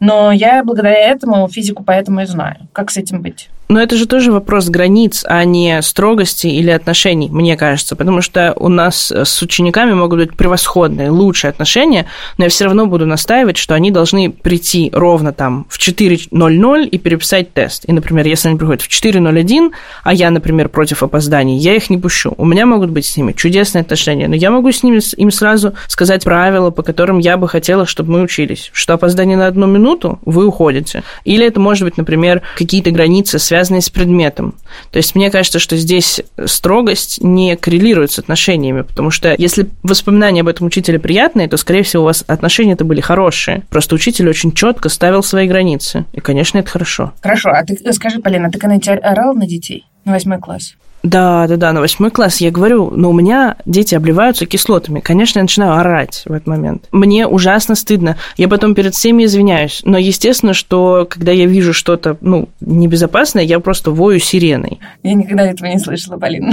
но 0.00 0.32
я 0.32 0.64
благодаря 0.64 0.98
этому 0.98 1.46
физику 1.48 1.84
поэтому 1.84 2.22
и 2.22 2.26
знаю. 2.26 2.56
Как 2.72 2.90
с 2.90 2.96
этим 2.96 3.22
быть? 3.22 3.48
Но 3.68 3.81
это 3.81 3.96
же 3.96 4.07
тоже 4.07 4.31
вопрос 4.31 4.68
границ, 4.68 5.24
а 5.26 5.44
не 5.44 5.83
строгости 5.83 6.46
или 6.46 6.70
отношений, 6.70 7.29
мне 7.29 7.57
кажется, 7.57 7.96
потому 7.96 8.22
что 8.22 8.55
у 8.57 8.68
нас 8.68 9.11
с 9.11 9.42
учениками 9.42 9.92
могут 9.92 10.20
быть 10.20 10.37
превосходные, 10.37 11.11
лучшие 11.11 11.48
отношения, 11.48 12.07
но 12.38 12.44
я 12.44 12.50
все 12.50 12.66
равно 12.66 12.87
буду 12.87 13.07
настаивать, 13.07 13.57
что 13.57 13.74
они 13.74 13.90
должны 13.90 14.31
прийти 14.31 14.90
ровно 14.92 15.33
там 15.33 15.66
в 15.68 15.81
4.00 15.81 16.87
и 16.87 16.98
переписать 16.98 17.52
тест. 17.52 17.85
И, 17.88 17.92
например, 17.92 18.26
если 18.26 18.48
они 18.48 18.57
приходят 18.59 18.83
в 18.83 18.88
4.01, 18.88 19.72
а 20.05 20.14
я, 20.14 20.31
например, 20.31 20.68
против 20.68 21.02
опозданий, 21.02 21.59
я 21.59 21.74
их 21.74 21.90
не 21.90 21.98
пущу. 21.98 22.35
У 22.37 22.44
меня 22.44 22.66
могут 22.66 22.90
быть 22.90 23.07
с 23.07 23.16
ними 23.16 23.33
чудесные 23.33 23.83
отношения, 23.83 24.29
но 24.29 24.37
я 24.37 24.52
могу 24.52 24.70
с 24.70 24.85
ними 24.85 25.00
им 25.16 25.33
сразу 25.33 25.74
сказать 25.88 26.22
правила, 26.22 26.70
по 26.70 26.85
которым 26.85 27.18
я 27.18 27.37
бы 27.37 27.48
хотела, 27.48 27.85
чтобы 27.85 28.12
мы 28.12 28.22
учились. 28.22 28.70
Что 28.72 28.94
опоздание 28.94 29.37
на 29.37 29.48
одну 29.48 29.66
минуту, 29.66 30.20
вы 30.24 30.46
уходите. 30.46 31.02
Или 31.24 31.44
это 31.44 31.59
может 31.59 31.83
быть, 31.85 31.96
например, 31.96 32.42
какие-то 32.57 32.92
границы, 32.92 33.40
связанные 33.40 33.55
связанные 33.56 33.80
с 33.80 33.88
предметом. 33.88 34.54
То 34.90 34.98
есть 34.98 35.14
мне 35.14 35.30
кажется, 35.30 35.58
что 35.58 35.78
здесь 35.78 36.20
строгость 36.44 37.22
не 37.22 37.56
коррелирует 37.56 38.12
с 38.12 38.18
отношениями, 38.18 38.82
потому 38.82 39.10
что 39.10 39.34
если 39.38 39.66
воспоминания 39.82 40.42
об 40.42 40.48
этом 40.48 40.66
учителе 40.66 40.98
приятные, 40.98 41.48
то, 41.48 41.56
скорее 41.56 41.82
всего, 41.82 42.02
у 42.02 42.06
вас 42.06 42.22
отношения-то 42.26 42.84
были 42.84 43.00
хорошие. 43.00 43.62
Просто 43.70 43.94
учитель 43.94 44.28
очень 44.28 44.52
четко 44.52 44.90
ставил 44.90 45.22
свои 45.22 45.48
границы. 45.48 46.04
И, 46.12 46.20
конечно, 46.20 46.58
это 46.58 46.68
хорошо. 46.68 47.12
Хорошо. 47.22 47.48
А 47.48 47.64
ты 47.64 47.92
скажи, 47.94 48.20
Полина, 48.20 48.50
ты 48.50 48.58
когда-нибудь 48.58 48.88
орал 48.88 49.34
на 49.34 49.46
детей? 49.46 49.86
Восьмой 50.04 50.38
класс. 50.38 50.74
Да, 51.06 51.46
да, 51.46 51.56
да, 51.56 51.72
на 51.72 51.80
восьмой 51.80 52.10
класс 52.10 52.40
я 52.40 52.50
говорю, 52.50 52.90
но 52.90 53.10
у 53.10 53.12
меня 53.12 53.56
дети 53.64 53.94
обливаются 53.94 54.44
кислотами. 54.44 54.98
Конечно, 54.98 55.38
я 55.38 55.44
начинаю 55.44 55.74
орать 55.74 56.24
в 56.26 56.32
этот 56.32 56.48
момент. 56.48 56.88
Мне 56.90 57.28
ужасно 57.28 57.76
стыдно. 57.76 58.16
Я 58.36 58.48
потом 58.48 58.74
перед 58.74 58.92
всеми 58.92 59.24
извиняюсь. 59.24 59.82
Но 59.84 59.98
естественно, 59.98 60.52
что 60.52 61.06
когда 61.08 61.30
я 61.30 61.46
вижу 61.46 61.72
что-то, 61.72 62.16
ну, 62.20 62.48
небезопасное, 62.60 63.44
я 63.44 63.60
просто 63.60 63.92
вою 63.92 64.18
сиреной. 64.18 64.80
Я 65.04 65.14
никогда 65.14 65.46
этого 65.46 65.68
не 65.68 65.78
слышала, 65.78 66.18
Полина. 66.18 66.52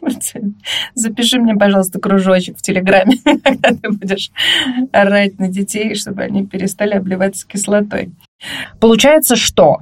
Запиши 0.94 1.38
мне, 1.38 1.54
пожалуйста, 1.54 2.00
кружочек 2.00 2.56
в 2.56 2.62
Телеграме, 2.62 3.18
когда 3.24 3.70
ты 3.70 3.90
будешь 3.90 4.30
орать 4.92 5.38
на 5.38 5.48
детей, 5.48 5.94
чтобы 5.94 6.22
они 6.22 6.46
перестали 6.46 6.94
обливаться 6.94 7.46
кислотой. 7.46 8.12
Получается, 8.78 9.36
что? 9.36 9.80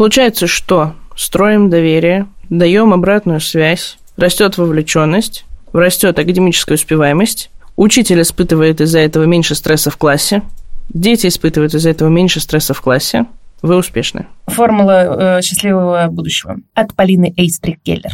Получается, 0.00 0.46
что 0.46 0.94
строим 1.14 1.68
доверие, 1.68 2.26
даем 2.48 2.94
обратную 2.94 3.38
связь, 3.38 3.98
растет 4.16 4.56
вовлеченность, 4.56 5.44
растет 5.74 6.18
академическая 6.18 6.76
успеваемость, 6.76 7.50
учитель 7.76 8.22
испытывает 8.22 8.80
из-за 8.80 9.00
этого 9.00 9.24
меньше 9.24 9.54
стресса 9.54 9.90
в 9.90 9.98
классе, 9.98 10.40
дети 10.88 11.26
испытывают 11.26 11.74
из-за 11.74 11.90
этого 11.90 12.08
меньше 12.08 12.40
стресса 12.40 12.72
в 12.72 12.80
классе, 12.80 13.26
вы 13.60 13.76
успешны. 13.76 14.26
Формула 14.46 15.36
э, 15.36 15.42
счастливого 15.42 16.06
будущего 16.10 16.56
от 16.72 16.94
Полины 16.94 17.34
Эйстрик-Келлер. 17.36 18.12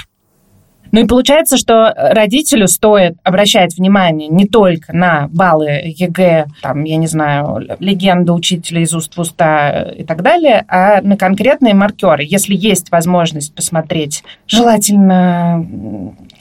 Ну 0.93 1.01
и 1.01 1.07
получается, 1.07 1.57
что 1.57 1.93
родителю 1.97 2.69
стоит 2.69 3.17
обращать 3.23 3.77
внимание 3.77 4.29
не 4.29 4.47
только 4.47 4.93
на 4.93 5.29
баллы 5.29 5.83
ЕГЭ, 5.85 6.47
там, 6.63 6.85
я 6.85 6.97
не 6.97 7.07
знаю, 7.07 7.67
легенду 7.79 8.35
учителя 8.35 8.81
из 8.81 8.95
уст 8.95 9.17
в 9.17 9.21
уста 9.21 9.83
и 9.83 10.05
так 10.05 10.23
далее, 10.23 10.65
а 10.69 11.01
на 11.03 11.17
конкретные 11.17 11.75
маркеры. 11.75 12.25
Если 12.25 12.55
есть 12.55 12.91
возможность 12.91 13.55
посмотреть, 13.55 14.23
желательно 14.47 15.67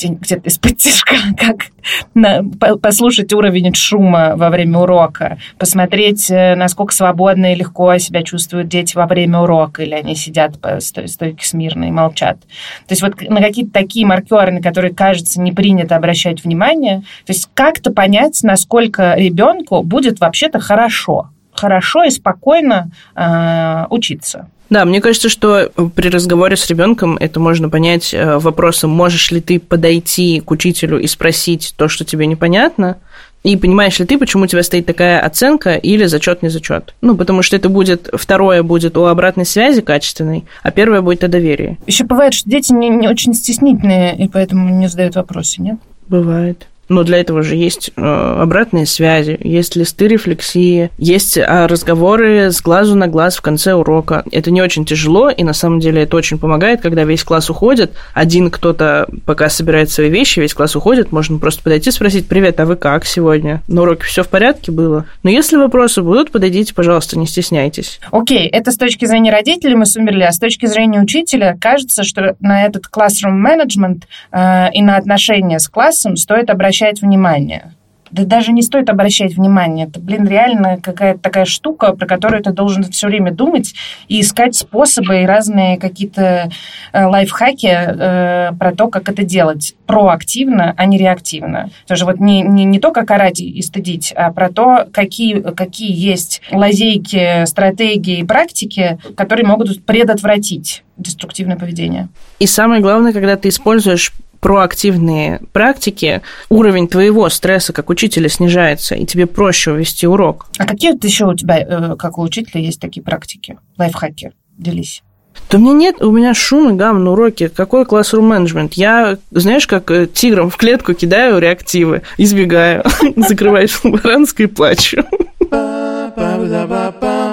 где-то 0.04 0.50
исподтишка, 0.50 1.16
как 1.38 1.68
на, 2.14 2.44
послушать 2.82 3.34
уровень 3.34 3.74
шума 3.74 4.34
во 4.36 4.50
время 4.50 4.80
урока, 4.80 5.38
посмотреть, 5.58 6.30
э, 6.30 6.56
насколько 6.56 6.94
свободно 6.94 7.54
и 7.54 7.56
легко 7.56 7.98
себя 7.98 8.24
чувствуют 8.24 8.68
дети 8.68 8.96
во 8.96 9.06
время 9.06 9.40
урока, 9.40 9.84
или 9.84 9.94
они 9.94 10.16
сидят 10.16 10.60
по 10.60 10.80
стойке 10.80 11.46
смирно 11.46 11.86
и 11.86 11.92
молчат. 11.92 12.40
То 12.40 12.92
есть 12.92 13.02
вот 13.02 13.22
на 13.22 13.42
какие-то 13.42 13.72
такие 13.72 14.06
маркеры, 14.06 14.52
на 14.52 14.62
которые, 14.62 14.94
кажется, 14.94 15.42
не 15.42 15.52
принято 15.52 15.96
обращать 15.96 16.44
внимание, 16.44 17.02
то 17.26 17.34
есть 17.34 17.50
как-то 17.54 17.92
понять, 17.92 18.40
насколько 18.44 19.16
ребенку 19.16 19.82
будет 19.84 20.20
вообще-то 20.20 20.60
хорошо, 20.60 21.30
хорошо 21.54 22.04
и 22.04 22.10
спокойно 22.10 22.92
э, 23.16 23.86
учиться. 23.90 24.50
Да, 24.70 24.86
мне 24.86 25.02
кажется, 25.02 25.30
что 25.30 25.72
при 25.96 26.10
разговоре 26.10 26.56
с 26.56 26.68
ребенком 26.68 27.18
это 27.18 27.40
можно 27.40 27.70
понять 27.70 28.14
э, 28.14 28.38
вопросом, 28.38 28.90
можешь 28.90 29.32
ли 29.32 29.42
ты 29.42 29.60
подойти 29.60 30.42
к 30.42 30.52
учителю 30.52 31.00
и 31.00 31.08
спросить 31.08 31.74
то, 31.78 31.88
что 31.88 32.04
тебе 32.04 32.26
непонятно, 32.26 32.98
и 33.46 33.58
понимаешь 33.58 34.00
ли 34.00 34.08
ты, 34.08 34.18
почему 34.18 34.46
у 34.46 34.48
тебя 34.48 34.64
стоит 34.64 34.88
такая 34.88 35.20
оценка 35.20 35.76
или 35.76 36.06
зачет 36.06 36.42
не 36.42 36.50
зачет? 36.50 36.96
Ну, 37.02 37.16
потому 37.16 37.44
что 37.44 37.56
это 37.56 37.70
будет, 37.70 38.10
второе 38.12 38.64
будет 38.64 38.98
о 38.98 39.06
обратной 39.06 39.46
связи 39.46 39.82
качественной, 39.82 40.46
а 40.64 40.72
первое 40.72 41.02
будет 41.02 41.24
о 41.24 41.28
доверии. 41.28 41.78
Еще 41.86 42.06
бывает, 42.06 42.34
что 42.34 42.50
дети 42.50 42.74
не, 42.74 42.90
не 42.90 43.08
очень 43.08 43.36
стеснительные, 43.36 44.18
и 44.18 44.28
поэтому 44.28 44.70
не 44.70 44.88
задают 44.88 45.16
вопросы, 45.16 45.62
нет? 45.62 45.78
Бывает. 46.08 46.66
Но 46.90 47.04
для 47.04 47.18
этого 47.18 47.42
же 47.42 47.56
есть 47.56 47.92
э, 47.96 48.02
обратные 48.02 48.86
связи, 48.86 49.38
есть 49.42 49.76
листы 49.76 50.08
рефлексии, 50.08 50.92
есть 50.98 51.38
а, 51.38 51.68
разговоры 51.68 52.52
с 52.52 52.62
глазу 52.62 52.96
на 52.96 53.08
глаз 53.08 53.38
в 53.38 53.42
конце 53.42 53.74
урока. 53.74 54.24
Это 54.32 54.52
не 54.52 54.62
очень 54.62 54.86
тяжело, 54.86 55.30
и 55.30 55.44
на 55.44 55.54
самом 55.54 55.80
деле 55.80 56.04
это 56.04 56.16
очень 56.16 56.38
помогает, 56.38 56.82
когда 56.82 57.04
весь 57.04 57.24
класс 57.24 57.50
уходит. 57.50 57.94
Один 58.14 58.52
кто-то 58.52 59.08
пока 59.26 59.50
собирает 59.50 59.90
свои 59.90 60.10
вещи, 60.10 60.40
весь 60.40 60.54
класс 60.54 60.76
уходит, 60.76 61.12
можно 61.12 61.40
просто 61.40 61.64
подойти 61.64 61.90
и 61.90 61.94
спросить, 61.94 62.28
привет, 62.28 62.60
а 62.60 62.66
вы 62.66 62.76
как 62.76 63.06
сегодня? 63.06 63.62
На 63.68 63.82
уроке 63.82 64.04
все 64.04 64.24
в 64.24 64.28
порядке 64.28 64.72
было? 64.72 65.06
Но 65.24 65.30
если 65.30 65.58
вопросы 65.58 66.02
будут, 66.02 66.32
подойдите, 66.32 66.74
пожалуйста, 66.74 67.18
не 67.18 67.26
стесняйтесь. 67.26 68.00
Окей, 68.12 68.48
okay, 68.48 68.50
это 68.52 68.72
с 68.72 68.78
точки 68.78 69.06
зрения 69.06 69.32
родителей 69.32 69.76
мы 69.76 69.86
сумерли, 69.86 70.24
а 70.24 70.32
с 70.32 70.38
точки 70.38 70.68
зрения 70.68 71.02
учителя 71.02 71.58
кажется, 71.60 72.04
что 72.04 72.36
на 72.40 72.66
этот 72.66 72.84
classroom 72.86 73.42
management 73.44 74.04
э, 74.32 74.72
и 74.74 74.82
на 74.84 74.98
отношения 74.98 75.60
с 75.60 75.68
классом 75.68 76.16
стоит 76.16 76.50
обращаться 76.50 76.75
обращать 76.76 77.02
внимание. 77.02 77.72
Да 78.12 78.24
даже 78.24 78.52
не 78.52 78.62
стоит 78.62 78.90
обращать 78.90 79.36
внимание. 79.36 79.88
Это, 79.88 80.00
блин, 80.00 80.28
реально 80.28 80.78
какая-то 80.82 81.20
такая 81.20 81.46
штука, 81.46 81.94
про 81.94 82.06
которую 82.06 82.44
ты 82.44 82.52
должен 82.52 82.84
все 82.84 83.08
время 83.08 83.32
думать 83.32 83.74
и 84.08 84.22
искать 84.22 84.56
способы 84.56 85.22
и 85.22 85.26
разные 85.26 85.78
какие-то 85.78 86.50
э, 86.94 87.06
лайфхаки 87.06 87.68
э, 87.68 88.52
про 88.58 88.76
то, 88.76 88.88
как 88.90 89.10
это 89.10 89.24
делать 89.24 89.76
проактивно, 89.88 90.74
а 90.78 90.86
не 90.86 90.98
реактивно. 90.98 91.72
Тоже 91.88 92.06
вот 92.06 92.20
не, 92.20 92.42
не, 92.42 92.64
не 92.64 92.80
то, 92.80 92.92
как 92.92 93.10
орать 93.10 93.40
и 93.40 93.62
стыдить, 93.62 94.14
а 94.16 94.32
про 94.32 94.50
то, 94.50 94.88
какие, 94.94 95.42
какие 95.42 95.92
есть 95.92 96.42
лазейки, 96.52 97.46
стратегии 97.46 98.20
и 98.20 98.24
практики, 98.24 99.00
которые 99.18 99.48
могут 99.48 99.84
предотвратить 99.84 100.84
деструктивное 100.98 101.58
поведение. 101.58 102.08
И 102.40 102.46
самое 102.48 102.82
главное, 102.82 103.14
когда 103.14 103.36
ты 103.36 103.50
используешь 103.50 104.14
проактивные 104.46 105.42
практики, 105.54 106.22
уровень 106.50 106.88
твоего 106.88 107.28
стресса 107.30 107.74
как 107.74 107.90
учителя 107.90 108.30
снижается, 108.30 108.94
и 108.94 109.04
тебе 109.04 109.26
проще 109.26 109.72
увести 109.72 110.06
урок. 110.06 110.46
А 110.60 110.68
какие 110.68 110.92
вот 110.92 111.04
еще 111.04 111.26
у 111.26 111.34
тебя, 111.34 111.58
э, 111.58 111.96
как 111.98 112.20
у 112.20 112.22
учителя, 112.22 112.62
есть 112.62 112.80
такие 112.80 113.02
практики, 113.02 113.58
лайфхаки? 113.80 114.34
Делись. 114.56 115.02
Да 115.50 115.58
у 115.58 115.62
меня 115.62 115.74
нет, 115.74 116.00
у 116.00 116.12
меня 116.12 116.36
шум 116.36 116.76
и 116.76 116.78
гам 116.78 117.04
на 117.04 117.14
уроке. 117.14 117.50
Какой 117.50 117.86
классрум 117.86 118.28
менеджмент? 118.28 118.74
Я, 118.74 119.18
знаешь, 119.32 119.66
как 119.66 119.90
э, 119.90 120.06
тигром 120.06 120.52
в 120.52 120.58
клетку 120.58 120.94
кидаю 120.94 121.40
реактивы, 121.40 122.04
избегаю, 122.20 122.84
закрываюсь 123.16 123.72
в 123.72 123.90
баранской 123.90 124.46
и 124.46 124.48
плачу. 124.48 125.04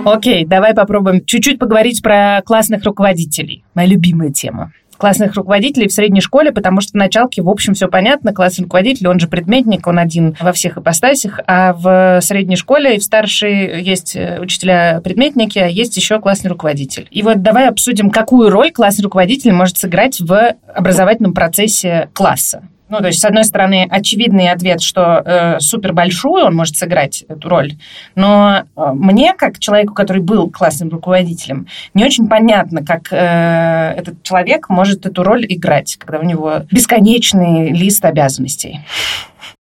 Окей, 0.07 0.47
давай 0.47 0.73
попробуем 0.73 1.23
чуть-чуть 1.27 1.59
поговорить 1.59 2.01
про 2.03 2.41
классных 2.43 2.83
руководителей. 2.85 3.65
Моя 3.75 3.89
любимая 3.89 4.31
тема 4.31 4.73
классных 5.03 5.35
руководителей 5.35 5.89
в 5.89 5.93
средней 5.93 6.21
школе, 6.21 6.53
потому 6.53 6.81
что 6.81 6.93
в 6.93 6.95
началке, 6.95 7.43
в 7.43 7.49
общем, 7.49 7.75
все 7.75 7.89
понятно. 7.89 8.33
Классный 8.33 8.63
руководитель, 8.63 9.09
он 9.09 9.19
же 9.19 9.27
предметник, 9.27 9.89
он 9.89 9.99
один 9.99 10.37
во 10.39 10.53
всех 10.53 10.79
ипостасях, 10.79 11.41
а 11.49 11.73
в 11.73 12.21
средней 12.23 12.55
школе 12.55 12.95
и 12.95 12.99
в 13.01 13.03
старшей 13.03 13.83
есть 13.83 14.15
э, 14.15 14.39
учителя-предметники, 14.41 15.59
а 15.59 15.67
есть 15.67 15.97
еще 15.97 16.21
классный 16.21 16.51
руководитель. 16.51 17.09
И 17.11 17.23
вот 17.23 17.43
давай 17.43 17.69
обсудим, 17.69 18.11
какую 18.11 18.49
роль 18.49 18.71
классный 18.71 19.03
руководитель 19.03 19.51
может 19.51 19.77
сыграть 19.77 20.21
в 20.21 20.55
образовательном 20.73 21.35
процессе 21.35 22.09
класса. 22.13 22.63
Ну, 22.93 22.99
то 22.99 23.07
есть, 23.07 23.21
с 23.21 23.25
одной 23.25 23.45
стороны, 23.45 23.89
очевидный 23.91 24.51
ответ, 24.51 24.83
что 24.83 25.23
э, 25.25 25.61
супер 25.61 25.95
большую 25.95 26.45
он 26.45 26.55
может 26.55 26.77
сыграть 26.77 27.25
эту 27.27 27.49
роль, 27.49 27.73
но 28.17 28.65
э, 28.77 28.91
мне, 28.93 29.33
как 29.33 29.59
человеку, 29.59 29.95
который 29.95 30.21
был 30.21 30.51
классным 30.51 30.91
руководителем, 30.91 31.67
не 31.95 32.05
очень 32.05 32.29
понятно, 32.29 32.85
как 32.85 33.11
э, 33.11 33.95
этот 33.97 34.23
человек 34.23 34.69
может 34.69 35.07
эту 35.07 35.23
роль 35.23 35.47
играть, 35.49 35.97
когда 35.97 36.19
у 36.19 36.23
него 36.23 36.67
бесконечный 36.71 37.71
лист 37.71 38.05
обязанностей. 38.05 38.81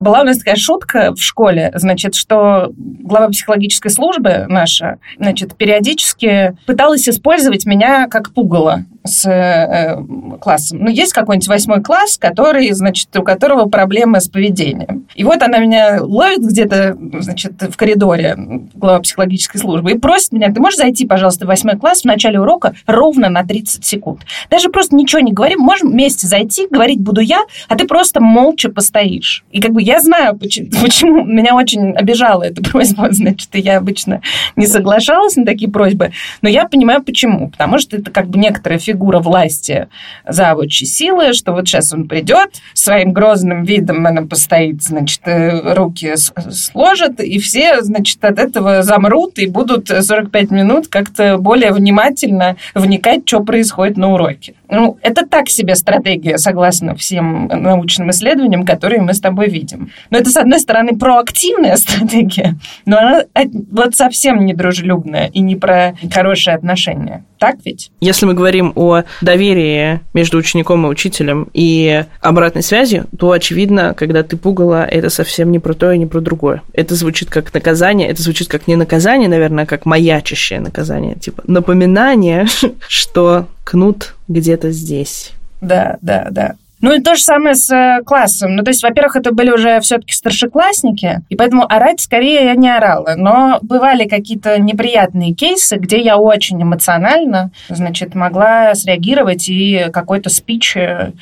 Была 0.01 0.21
у 0.21 0.25
нас 0.25 0.39
такая 0.39 0.57
шутка 0.57 1.13
в 1.13 1.21
школе, 1.21 1.71
значит, 1.75 2.15
что 2.15 2.73
глава 2.77 3.29
психологической 3.29 3.91
службы 3.91 4.47
наша, 4.49 4.99
значит, 5.19 5.55
периодически 5.57 6.57
пыталась 6.67 7.07
использовать 7.09 7.67
меня 7.67 8.07
как 8.09 8.33
пугало 8.33 8.85
с 9.09 9.29
э, 9.29 9.97
классом. 10.41 10.79
Ну, 10.81 10.91
есть 10.91 11.13
какой-нибудь 11.13 11.49
восьмой 11.49 11.83
класс, 11.83 12.19
который, 12.19 12.71
значит, 12.73 13.15
у 13.17 13.23
которого 13.23 13.69
проблемы 13.69 14.21
с 14.21 14.29
поведением. 14.29 15.07
И 15.15 15.25
вот 15.25 15.43
она 15.43 15.59
меня 15.59 15.99
ловит 16.01 16.41
где-то, 16.41 16.97
значит, 17.21 17.55
в 17.61 17.77
коридоре, 17.77 18.37
глава 18.75 19.01
психологической 19.01 19.61
службы, 19.61 19.93
и 19.93 19.99
просит 19.99 20.33
меня, 20.33 20.53
ты 20.53 20.61
можешь 20.61 20.79
зайти, 20.79 21.07
пожалуйста, 21.07 21.45
в 21.45 21.49
восьмой 21.49 21.77
класс 21.77 22.03
в 22.03 22.05
начале 22.05 22.41
урока 22.41 22.75
ровно 22.87 23.29
на 23.29 23.45
30 23.45 23.85
секунд. 23.85 24.21
Даже 24.51 24.69
просто 24.69 24.95
ничего 24.95 25.21
не 25.21 25.33
говорим, 25.33 25.61
можем 25.61 25.91
вместе 25.91 26.27
зайти, 26.27 26.67
говорить 26.71 27.01
буду 27.01 27.21
я, 27.21 27.43
а 27.69 27.77
ты 27.77 27.87
просто 27.87 28.21
молча 28.21 28.69
постоишь. 28.69 29.45
И 29.51 29.61
как 29.61 29.73
бы 29.73 29.83
я 29.83 30.01
знаю, 30.01 30.39
почему, 30.39 30.69
почему 30.83 31.25
меня 31.25 31.55
очень 31.55 31.97
обижала 31.97 32.45
эта 32.45 32.63
просьба, 32.63 33.09
значит, 33.11 33.49
и 33.55 33.61
я 33.61 33.79
обычно 33.79 34.21
не 34.57 34.67
соглашалась 34.67 35.37
на 35.37 35.45
такие 35.45 35.71
просьбы, 35.71 36.13
но 36.43 36.49
я 36.49 36.67
понимаю, 36.67 37.03
почему. 37.03 37.51
Потому 37.51 37.79
что 37.79 37.97
это 37.97 38.11
как 38.11 38.29
бы 38.29 38.39
некоторая 38.39 38.79
фигура 38.79 38.98
власти 38.99 39.89
завучи 40.27 40.85
силы, 40.85 41.33
что 41.33 41.53
вот 41.53 41.67
сейчас 41.67 41.93
он 41.93 42.09
придет, 42.09 42.61
своим 42.75 43.13
грозным 43.13 43.65
видом 43.65 44.07
она 44.07 44.23
постоит, 44.23 44.83
значит, 44.83 45.21
э, 45.25 45.75
руки 45.75 46.15
сложит, 46.17 47.21
и 47.21 47.39
все, 47.39 47.83
значит, 47.83 48.25
от 48.25 48.39
этого 48.39 48.83
замрут 48.83 49.39
и 49.39 49.47
будут 49.47 49.89
45 49.89 50.51
минут 50.51 50.89
как-то 50.89 51.39
более 51.39 51.73
внимательно 51.73 52.57
вникать, 52.75 53.23
что 53.27 53.41
происходит 53.41 53.97
на 53.97 54.13
уроке. 54.13 54.55
Ну, 54.71 54.99
это 55.03 55.27
так 55.27 55.49
себе 55.49 55.75
стратегия, 55.75 56.37
согласно 56.37 56.95
всем 56.95 57.47
научным 57.47 58.11
исследованиям, 58.11 58.67
которые 58.67 59.01
мы 59.01 59.15
с 59.15 59.21
тобой 59.21 59.49
видим. 59.49 59.91
Но 60.11 60.19
это, 60.19 60.31
с 60.31 60.37
одной 60.37 60.61
стороны, 60.61 60.97
проактивная 60.99 61.77
стратегия, 61.79 62.57
но 62.85 62.99
она 62.99 63.23
вот 63.71 63.95
совсем 63.95 64.45
не 64.45 64.55
дружелюбная 64.55 65.29
и 65.29 65.41
не 65.41 65.57
про 65.57 65.95
хорошие 66.13 66.55
отношения. 66.55 67.25
Так 67.39 67.57
ведь? 67.65 67.91
Если 68.01 68.27
мы 68.27 68.35
говорим 68.35 68.73
о 68.75 69.03
доверии 69.21 70.01
между 70.13 70.39
учеником 70.39 70.87
и 70.87 70.91
учителем 70.91 71.49
и 71.53 72.05
обратной 72.21 72.63
связи, 72.63 73.05
то, 73.19 73.31
очевидно, 73.31 73.95
когда 73.95 74.23
ты 74.23 74.37
пугала, 74.37 74.85
это 74.85 75.11
совсем 75.11 75.51
не 75.53 75.59
про 75.59 75.75
то 75.75 75.93
и 75.93 75.99
не 75.99 76.07
про 76.07 76.21
другое. 76.21 76.63
Это 76.73 76.95
звучит 76.95 77.31
как 77.31 77.55
наказание, 77.55 78.09
это 78.09 78.23
звучит 78.23 78.49
как 78.49 78.67
не 78.67 78.77
наказание, 78.77 79.29
наверное, 79.29 79.65
а 79.65 79.67
как 79.67 79.87
маячащее 79.87 80.61
наказание, 80.61 81.15
типа 81.15 81.43
напоминание, 81.47 82.47
что 82.89 83.47
кнут 83.65 84.15
где-то 84.29 84.71
здесь. 84.73 85.33
Да, 85.61 85.99
да, 86.03 86.29
да. 86.31 86.57
Ну 86.81 86.93
и 86.93 87.01
то 87.01 87.15
же 87.17 87.23
самое 87.23 87.55
с 87.55 87.71
э, 87.71 88.03
классом. 88.05 88.57
Ну, 88.57 88.63
то 88.63 88.71
есть, 88.71 88.83
во-первых, 88.83 89.17
это 89.17 89.33
были 89.33 89.51
уже 89.51 89.81
все-таки 89.81 90.13
старшеклассники, 90.13 91.23
и 91.29 91.37
поэтому 91.37 91.65
орать 91.71 92.01
скорее 92.01 92.45
я 92.45 92.55
не 92.55 92.71
орала. 92.71 93.15
Но 93.17 93.59
бывали 93.63 94.09
какие-то 94.09 94.61
неприятные 94.61 95.35
кейсы, 95.35 95.77
где 95.77 96.01
я 96.01 96.17
очень 96.17 96.63
эмоционально, 96.63 97.51
значит, 97.69 98.15
могла 98.15 98.75
среагировать 98.75 99.49
и 99.49 99.87
какой-то 99.93 100.31
спич 100.31 100.77
э, 100.77 101.13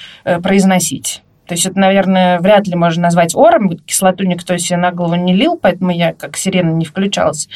произносить. 0.42 1.23
То 1.47 1.55
есть 1.55 1.67
это, 1.67 1.79
наверное, 1.79 2.41
вряд 2.41 2.67
ли 2.67 2.75
можно 2.75 3.05
назвать 3.05 3.35
ором. 3.35 3.77
Кислоту 3.79 4.25
никто 4.25 4.57
себе 4.57 4.77
на 4.77 4.91
голову 4.91 5.15
не 5.15 5.35
лил, 5.35 5.59
поэтому 5.61 5.91
я 5.91 6.13
как 6.13 6.37
сирена 6.37 6.71
не 6.71 6.85
включалась. 6.85 7.49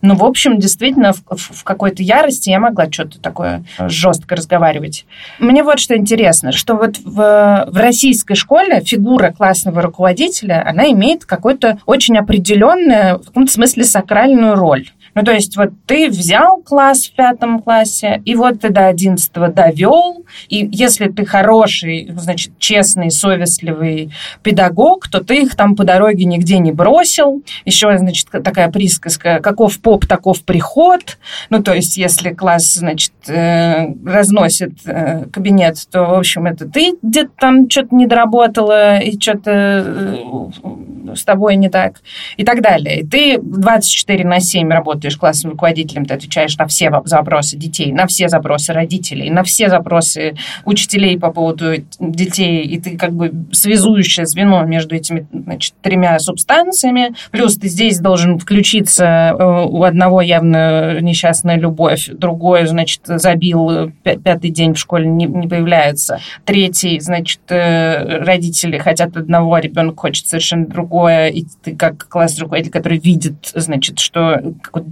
Но, 0.00 0.14
в 0.14 0.24
общем, 0.24 0.58
действительно, 0.58 1.12
в, 1.12 1.22
в 1.28 1.64
какой-то 1.64 2.02
ярости 2.02 2.50
я 2.50 2.60
могла 2.60 2.90
что-то 2.90 3.20
такое 3.20 3.64
жестко 3.78 4.36
разговаривать. 4.36 5.06
Мне 5.38 5.62
вот 5.62 5.78
что 5.78 5.96
интересно, 5.96 6.52
что 6.52 6.74
вот 6.74 6.98
в, 6.98 7.66
в 7.68 7.76
российской 7.76 8.34
школе 8.34 8.80
фигура 8.80 9.30
классного 9.30 9.82
руководителя, 9.82 10.66
она 10.66 10.90
имеет 10.90 11.24
какую-то 11.24 11.78
очень 11.86 12.16
определенную, 12.16 13.18
в 13.18 13.26
каком-то 13.26 13.52
смысле, 13.52 13.84
сакральную 13.84 14.54
роль. 14.54 14.88
Ну, 15.14 15.22
то 15.22 15.32
есть 15.32 15.56
вот 15.56 15.70
ты 15.86 16.08
взял 16.08 16.58
класс 16.58 17.06
в 17.06 17.14
пятом 17.14 17.60
классе, 17.60 18.20
и 18.24 18.34
вот 18.34 18.60
ты 18.60 18.70
до 18.70 18.86
одиннадцатого 18.86 19.48
довел, 19.48 20.24
и 20.48 20.68
если 20.72 21.08
ты 21.08 21.24
хороший, 21.24 22.10
значит, 22.16 22.58
честный, 22.58 23.10
совестливый 23.10 24.12
педагог, 24.42 25.08
то 25.08 25.22
ты 25.22 25.42
их 25.42 25.56
там 25.56 25.76
по 25.76 25.84
дороге 25.84 26.24
нигде 26.24 26.58
не 26.58 26.72
бросил. 26.72 27.42
Еще, 27.64 27.96
значит, 27.98 28.28
такая 28.30 28.70
присказка, 28.70 29.40
каков 29.40 29.80
поп, 29.80 30.06
таков 30.06 30.44
приход. 30.44 31.18
Ну, 31.50 31.62
то 31.62 31.74
есть 31.74 31.96
если 31.96 32.30
класс, 32.30 32.74
значит, 32.74 33.12
э, 33.28 33.86
разносит 34.04 34.72
э, 34.84 35.26
кабинет, 35.32 35.76
то, 35.90 36.04
в 36.04 36.14
общем, 36.14 36.46
это 36.46 36.68
ты 36.68 36.94
где-то 37.02 37.30
там 37.38 37.70
что-то 37.70 37.94
не 37.94 38.06
доработала, 38.06 38.98
и 38.98 39.18
что-то 39.18 39.50
э, 39.50 41.14
с 41.14 41.24
тобой 41.24 41.56
не 41.56 41.68
так, 41.68 42.00
и 42.36 42.44
так 42.44 42.60
далее. 42.62 43.00
И 43.00 43.06
ты 43.06 43.38
24 43.40 44.24
на 44.24 44.40
7 44.40 44.68
работаешь 44.70 45.03
работаешь 45.04 45.16
классным 45.16 45.52
руководителем, 45.52 46.06
ты 46.06 46.14
отвечаешь 46.14 46.56
на 46.56 46.66
все 46.66 46.90
запросы 47.04 47.56
детей, 47.56 47.92
на 47.92 48.06
все 48.06 48.28
запросы 48.28 48.72
родителей, 48.72 49.30
на 49.30 49.42
все 49.42 49.68
запросы 49.68 50.34
учителей 50.64 51.18
по 51.18 51.30
поводу 51.30 51.76
детей, 51.98 52.62
и 52.62 52.80
ты 52.80 52.96
как 52.96 53.12
бы 53.12 53.32
связующее 53.52 54.26
звено 54.26 54.62
между 54.64 54.94
этими 54.94 55.26
значит, 55.32 55.74
тремя 55.82 56.18
субстанциями. 56.18 57.14
Плюс 57.30 57.56
ты 57.56 57.68
здесь 57.68 57.98
должен 57.98 58.38
включиться, 58.38 59.34
э, 59.38 59.64
у 59.66 59.82
одного 59.82 60.22
явно 60.22 61.00
несчастная 61.00 61.56
любовь, 61.56 62.08
другой, 62.12 62.66
значит, 62.66 63.02
забил, 63.04 63.92
пятый 64.02 64.50
день 64.50 64.74
в 64.74 64.78
школе 64.78 65.06
не, 65.06 65.26
не 65.26 65.48
появляется, 65.48 66.20
третий, 66.44 67.00
значит, 67.00 67.40
э, 67.48 68.22
родители 68.24 68.78
хотят 68.78 69.16
одного, 69.16 69.58
ребенок 69.58 70.00
хочет 70.00 70.26
совершенно 70.26 70.66
другое, 70.66 71.28
и 71.28 71.44
ты 71.62 71.76
как 71.76 72.08
классный 72.08 72.42
руководитель, 72.42 72.72
который 72.72 72.98
видит, 72.98 73.34
значит, 73.54 73.98
что 73.98 74.40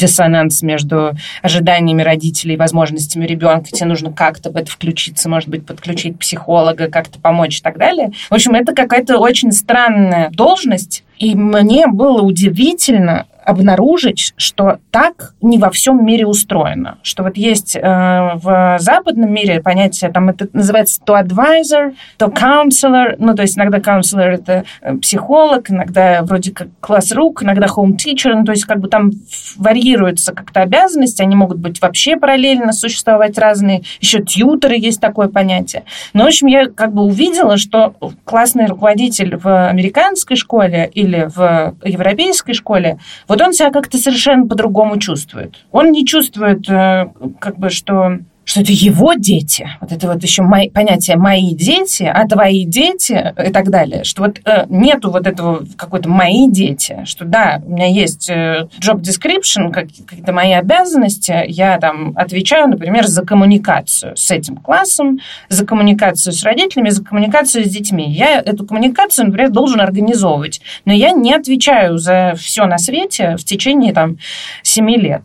диссонанс 0.03 0.63
между 0.63 1.13
ожиданиями 1.43 2.03
родителей 2.03 2.55
и 2.55 2.57
возможностями 2.57 3.25
ребенка, 3.25 3.71
тебе 3.71 3.87
нужно 3.87 4.13
как-то 4.13 4.51
в 4.51 4.57
это 4.57 4.71
включиться, 4.71 5.29
может 5.29 5.49
быть, 5.49 5.65
подключить 5.65 6.19
психолога, 6.19 6.89
как-то 6.89 7.21
помочь 7.21 7.59
и 7.59 7.63
так 7.63 7.79
далее. 7.79 8.11
В 8.29 8.35
общем, 8.35 8.55
это 8.55 8.75
какая-то 8.75 9.19
очень 9.19 9.53
странная 9.53 10.31
должность, 10.31 11.05
и 11.19 11.37
мне 11.37 11.87
было 11.87 12.23
удивительно 12.23 13.27
обнаружить, 13.45 14.35
что 14.37 14.79
так 14.91 15.35
не 15.41 15.59
во 15.59 15.71
всем 15.71 16.05
мире 16.05 16.27
устроено. 16.27 16.99
Что 17.03 17.23
вот 17.23 17.37
есть 17.37 17.77
э, 17.77 17.81
в 17.83 18.77
западном 18.79 19.33
мире 19.33 19.61
понятие, 19.61 20.11
там 20.11 20.29
это 20.29 20.49
называется 20.53 21.01
то 21.05 21.19
advisor, 21.19 21.95
то 22.17 22.27
counselor, 22.27 23.17
ну, 23.19 23.35
то 23.35 23.43
есть 23.43 23.57
иногда 23.57 23.79
counselor– 23.79 24.23
это 24.33 24.65
э, 24.81 24.97
психолог, 24.97 25.71
иногда 25.71 26.23
вроде 26.23 26.53
как 26.53 26.69
класс 26.81 27.13
рук, 27.13 27.43
иногда 27.43 27.67
home 27.67 27.97
teacher, 27.97 28.35
ну, 28.35 28.45
то 28.45 28.53
есть 28.53 28.65
как 28.65 28.81
бы 28.81 28.89
там 28.89 29.11
варьируются 29.57 30.33
как-то 30.33 30.61
обязанности, 30.63 31.23
они 31.23 31.37
могут 31.37 31.59
быть 31.59 31.81
вообще 31.81 32.17
параллельно 32.17 32.73
существовать 32.73 33.39
разные, 33.39 33.83
еще 34.01 34.23
тьютеры 34.23 34.77
есть 34.77 35.01
такое 35.01 35.29
понятие. 35.29 35.85
Но, 36.13 36.25
в 36.25 36.27
общем, 36.29 36.47
я 36.47 36.67
как 36.67 36.93
бы 36.93 37.03
увидела, 37.03 37.57
что 37.57 37.95
классный 38.25 38.67
руководитель 38.67 39.37
в 39.37 39.69
американской 39.69 40.37
школе 40.37 40.91
или 40.93 41.29
в 41.35 41.75
европейской 41.85 42.53
школе 42.53 42.99
вот 43.33 43.41
он 43.41 43.55
себя 43.55 43.71
как-то 43.71 43.97
совершенно 43.97 44.47
по-другому 44.47 44.99
чувствует. 44.99 45.65
Он 45.71 45.91
не 45.91 46.05
чувствует, 46.05 46.69
э, 46.69 47.09
как 47.41 47.59
бы, 47.59 47.71
что 47.71 48.19
что 48.45 48.61
это 48.61 48.73
его 48.73 49.15
дети, 49.15 49.69
вот 49.81 49.93
это 49.93 50.09
вот 50.09 50.23
еще 50.23 50.43
мои, 50.43 50.69
понятие 50.69 51.17
«мои 51.17 51.55
дети», 51.55 52.03
а 52.03 52.27
«твои 52.27 52.65
дети» 52.65 53.33
и 53.47 53.53
так 53.53 53.71
далее, 53.71 54.05
что 54.05 54.23
вот 54.23 54.41
э, 54.45 54.67
нету 54.69 55.11
вот 55.11 55.27
этого 55.27 55.65
какой-то 55.77 56.09
«мои 56.09 56.49
дети», 56.49 57.03
что 57.05 57.25
да, 57.25 57.63
у 57.65 57.73
меня 57.73 57.87
есть 57.87 58.29
э, 58.29 58.69
job 58.81 59.01
description, 59.01 59.71
как, 59.71 59.87
какие-то 60.07 60.33
мои 60.33 60.53
обязанности, 60.53 61.45
я 61.47 61.79
там 61.79 62.13
отвечаю, 62.17 62.69
например, 62.69 63.07
за 63.07 63.25
коммуникацию 63.25 64.17
с 64.17 64.31
этим 64.31 64.57
классом, 64.57 65.21
за 65.49 65.65
коммуникацию 65.65 66.33
с 66.33 66.43
родителями, 66.43 66.91
за 66.91 67.05
коммуникацию 67.05 67.65
с 67.65 67.69
детьми. 67.69 68.11
Я 68.11 68.41
эту 68.41 68.67
коммуникацию, 68.67 69.27
например, 69.27 69.51
должен 69.51 69.81
организовывать, 69.81 70.61
но 70.85 70.93
я 70.93 71.13
не 71.13 71.33
отвечаю 71.33 71.99
за 71.99 72.35
все 72.37 72.67
на 72.67 72.79
свете 72.79 73.37
в 73.37 73.45
течение 73.45 73.93
там 73.93 74.19
семи 74.63 74.97
лет. 74.97 75.23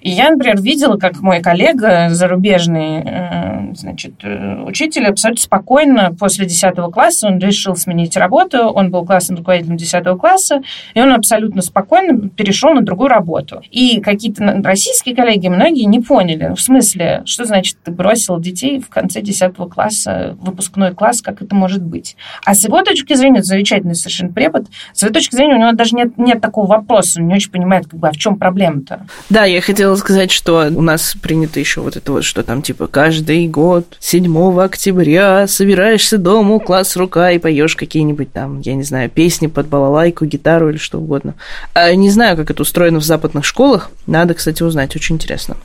И 0.00 0.10
я, 0.10 0.30
например, 0.30 0.60
видела, 0.60 0.96
как 0.96 1.20
мой 1.20 1.40
коллега, 1.40 2.08
зарубежный 2.10 3.02
э, 3.04 3.45
значит, 3.74 4.14
э, 4.22 4.62
учитель, 4.62 5.06
абсолютно 5.06 5.42
спокойно 5.42 6.14
после 6.18 6.46
10 6.46 6.74
класса 6.92 7.28
он 7.28 7.38
решил 7.38 7.76
сменить 7.76 8.16
работу, 8.16 8.58
он 8.68 8.90
был 8.90 9.04
классным 9.04 9.38
руководителем 9.38 9.76
10 9.76 10.18
класса, 10.18 10.62
и 10.94 11.00
он 11.00 11.12
абсолютно 11.12 11.62
спокойно 11.62 12.28
перешел 12.28 12.72
на 12.72 12.82
другую 12.82 13.08
работу. 13.08 13.62
И 13.70 14.00
какие-то 14.00 14.60
российские 14.62 15.16
коллеги, 15.16 15.48
многие 15.48 15.84
не 15.84 16.00
поняли, 16.00 16.54
в 16.54 16.60
смысле, 16.60 17.22
что 17.24 17.44
значит 17.44 17.76
ты 17.82 17.90
бросил 17.90 18.38
детей 18.38 18.80
в 18.80 18.88
конце 18.88 19.20
10 19.20 19.54
класса, 19.70 20.36
выпускной 20.40 20.94
класс, 20.94 21.22
как 21.22 21.42
это 21.42 21.54
может 21.54 21.82
быть. 21.82 22.16
А 22.44 22.54
с 22.54 22.64
его 22.64 22.82
точки 22.82 23.14
зрения, 23.14 23.38
это 23.38 23.48
замечательный 23.48 23.94
совершенно 23.94 24.32
препод, 24.32 24.66
с 24.92 25.02
его 25.02 25.12
точки 25.12 25.34
зрения 25.34 25.54
у 25.54 25.58
него 25.58 25.72
даже 25.72 25.96
нет, 25.96 26.16
нет 26.18 26.40
такого 26.40 26.66
вопроса, 26.66 27.20
он 27.20 27.28
не 27.28 27.34
очень 27.34 27.50
понимает, 27.50 27.86
как 27.86 27.98
бы, 27.98 28.08
а 28.08 28.12
в 28.12 28.16
чем 28.16 28.36
проблема-то. 28.36 29.06
Да, 29.30 29.44
я 29.44 29.60
хотела 29.60 29.96
сказать, 29.96 30.30
что 30.30 30.68
у 30.74 30.82
нас 30.82 31.14
принято 31.20 31.60
еще 31.60 31.80
вот 31.80 31.96
это 31.96 32.12
вот, 32.12 32.24
что 32.24 32.42
там 32.42 32.62
типа 32.62 32.86
каждый 32.86 33.46
год 33.56 33.96
7 34.00 34.60
октября 34.60 35.46
собираешься 35.46 36.18
дома, 36.18 36.60
класс 36.60 36.94
рука 36.94 37.30
и 37.30 37.38
поешь 37.38 37.74
какие-нибудь 37.74 38.30
там, 38.30 38.60
я 38.60 38.74
не 38.74 38.82
знаю, 38.82 39.08
песни 39.08 39.46
под 39.46 39.66
балалайку, 39.68 40.26
гитару 40.26 40.68
или 40.68 40.76
что 40.76 40.98
угодно. 40.98 41.36
А 41.72 41.94
не 41.94 42.10
знаю, 42.10 42.36
как 42.36 42.50
это 42.50 42.60
устроено 42.60 43.00
в 43.00 43.04
западных 43.04 43.46
школах. 43.46 43.90
Надо, 44.06 44.34
кстати, 44.34 44.62
узнать. 44.62 44.94
Очень 44.94 45.14
интересно. 45.14 45.56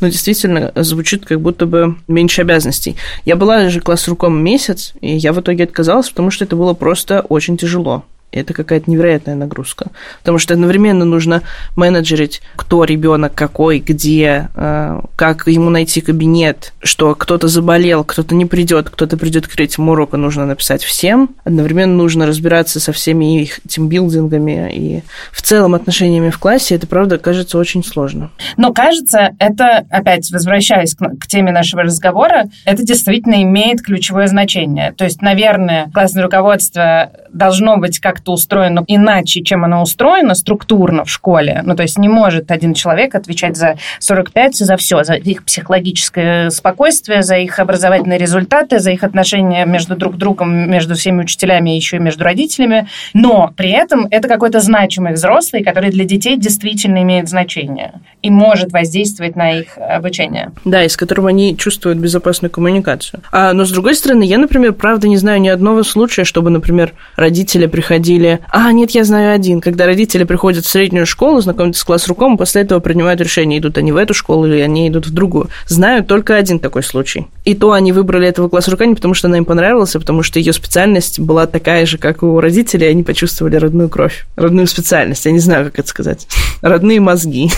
Но 0.00 0.08
действительно 0.08 0.72
звучит 0.74 1.26
как 1.26 1.40
будто 1.40 1.66
бы 1.66 1.94
меньше 2.08 2.40
обязанностей. 2.40 2.96
Я 3.24 3.36
была 3.36 3.68
же 3.68 3.80
класс-руком 3.80 4.42
месяц, 4.42 4.94
и 5.00 5.16
я 5.16 5.32
в 5.32 5.40
итоге 5.40 5.62
отказалась, 5.62 6.10
потому 6.10 6.32
что 6.32 6.44
это 6.44 6.56
было 6.56 6.74
просто 6.74 7.20
очень 7.20 7.56
тяжело 7.56 8.02
это 8.30 8.52
какая-то 8.54 8.90
невероятная 8.90 9.34
нагрузка. 9.34 9.86
Потому 10.20 10.38
что 10.38 10.54
одновременно 10.54 11.04
нужно 11.04 11.42
менеджерить, 11.76 12.42
кто 12.56 12.84
ребенок 12.84 13.34
какой, 13.34 13.78
где, 13.78 14.48
э, 14.54 15.00
как 15.16 15.46
ему 15.46 15.70
найти 15.70 16.00
кабинет, 16.00 16.72
что 16.82 17.14
кто-то 17.14 17.48
заболел, 17.48 18.04
кто-то 18.04 18.34
не 18.34 18.46
придет, 18.46 18.90
кто-то 18.90 19.16
придет 19.16 19.46
к 19.46 19.54
третьему 19.54 19.92
уроку, 19.92 20.16
нужно 20.16 20.46
написать 20.46 20.82
всем. 20.82 21.30
Одновременно 21.44 21.94
нужно 21.94 22.26
разбираться 22.26 22.80
со 22.80 22.92
всеми 22.92 23.42
их 23.42 23.60
тимбилдингами 23.66 24.70
и 24.72 25.02
в 25.32 25.42
целом 25.42 25.74
отношениями 25.74 26.30
в 26.30 26.38
классе. 26.38 26.74
Это, 26.74 26.86
правда, 26.86 27.18
кажется 27.18 27.58
очень 27.58 27.82
сложно. 27.82 28.30
Но 28.56 28.72
кажется, 28.72 29.30
это, 29.38 29.86
опять 29.90 30.30
возвращаясь 30.30 30.94
к, 30.94 31.16
к 31.18 31.26
теме 31.26 31.52
нашего 31.52 31.82
разговора, 31.82 32.44
это 32.64 32.82
действительно 32.82 33.42
имеет 33.42 33.82
ключевое 33.82 34.26
значение. 34.26 34.92
То 34.92 35.04
есть, 35.04 35.22
наверное, 35.22 35.90
классное 35.92 36.24
руководство 36.24 37.10
должно 37.32 37.76
быть 37.76 37.98
как 37.98 38.17
как-то 38.18 38.32
устроено 38.32 38.84
иначе, 38.88 39.42
чем 39.42 39.64
оно 39.64 39.82
устроено 39.82 40.34
структурно 40.34 41.04
в 41.04 41.10
школе. 41.10 41.62
Ну, 41.64 41.76
то 41.76 41.82
есть 41.82 41.98
не 41.98 42.08
может 42.08 42.50
один 42.50 42.74
человек 42.74 43.14
отвечать 43.14 43.56
за 43.56 43.76
45 44.00 44.56
за 44.56 44.76
все, 44.76 45.04
за 45.04 45.14
их 45.14 45.44
психологическое 45.44 46.50
спокойствие, 46.50 47.22
за 47.22 47.36
их 47.36 47.60
образовательные 47.60 48.18
результаты, 48.18 48.80
за 48.80 48.90
их 48.90 49.04
отношения 49.04 49.64
между 49.66 49.96
друг 49.96 50.16
другом, 50.16 50.70
между 50.70 50.96
всеми 50.96 51.22
учителями 51.22 51.70
еще 51.70 51.96
и 51.96 52.00
между 52.00 52.24
родителями. 52.24 52.88
Но 53.14 53.52
при 53.56 53.70
этом 53.70 54.08
это 54.10 54.26
какой-то 54.26 54.60
значимый 54.60 55.12
взрослый, 55.12 55.62
который 55.62 55.90
для 55.90 56.04
детей 56.04 56.36
действительно 56.36 57.02
имеет 57.02 57.28
значение 57.28 57.92
и 58.22 58.30
может 58.30 58.72
воздействовать 58.72 59.36
на 59.36 59.60
их 59.60 59.78
обучение. 59.78 60.50
Да, 60.64 60.82
и 60.82 60.88
с 60.88 60.96
которым 60.96 61.26
они 61.26 61.56
чувствуют 61.56 61.98
безопасную 61.98 62.50
коммуникацию. 62.50 63.22
А, 63.30 63.52
но 63.52 63.64
с 63.64 63.70
другой 63.70 63.94
стороны, 63.94 64.24
я, 64.24 64.38
например, 64.38 64.72
правда 64.72 65.06
не 65.06 65.16
знаю 65.16 65.40
ни 65.40 65.48
одного 65.48 65.84
случая, 65.84 66.24
чтобы, 66.24 66.50
например, 66.50 66.94
родители 67.16 67.66
приходили... 67.66 68.07
А, 68.50 68.72
нет, 68.72 68.90
я 68.90 69.04
знаю 69.04 69.34
один. 69.34 69.60
Когда 69.60 69.86
родители 69.86 70.24
приходят 70.24 70.64
в 70.64 70.68
среднюю 70.68 71.06
школу, 71.06 71.40
знакомятся 71.40 71.80
с 71.80 71.84
класс-руком, 71.84 72.34
и 72.34 72.38
после 72.38 72.62
этого 72.62 72.80
принимают 72.80 73.20
решение, 73.20 73.58
идут 73.58 73.78
они 73.78 73.92
в 73.92 73.96
эту 73.96 74.14
школу 74.14 74.46
или 74.46 74.60
они 74.60 74.88
идут 74.88 75.06
в 75.06 75.12
другую. 75.12 75.48
Знаю 75.66 76.04
только 76.04 76.36
один 76.36 76.58
такой 76.58 76.82
случай. 76.82 77.26
И 77.44 77.54
то 77.54 77.72
они 77.72 77.92
выбрали 77.92 78.28
этого 78.28 78.48
класс-рука 78.48 78.86
не 78.86 78.94
потому, 78.94 79.14
что 79.14 79.28
она 79.28 79.38
им 79.38 79.44
понравилась, 79.44 79.94
а 79.96 80.00
потому 80.00 80.22
что 80.22 80.38
ее 80.38 80.52
специальность 80.52 81.18
была 81.18 81.46
такая 81.46 81.86
же, 81.86 81.98
как 81.98 82.22
у 82.22 82.40
родителей, 82.40 82.86
и 82.86 82.90
они 82.90 83.02
почувствовали 83.02 83.56
родную 83.56 83.88
кровь, 83.88 84.26
родную 84.36 84.66
специальность. 84.66 85.24
Я 85.24 85.32
не 85.32 85.38
знаю, 85.38 85.66
как 85.66 85.78
это 85.78 85.88
сказать. 85.88 86.26
Родные 86.62 87.00
мозги. 87.00 87.50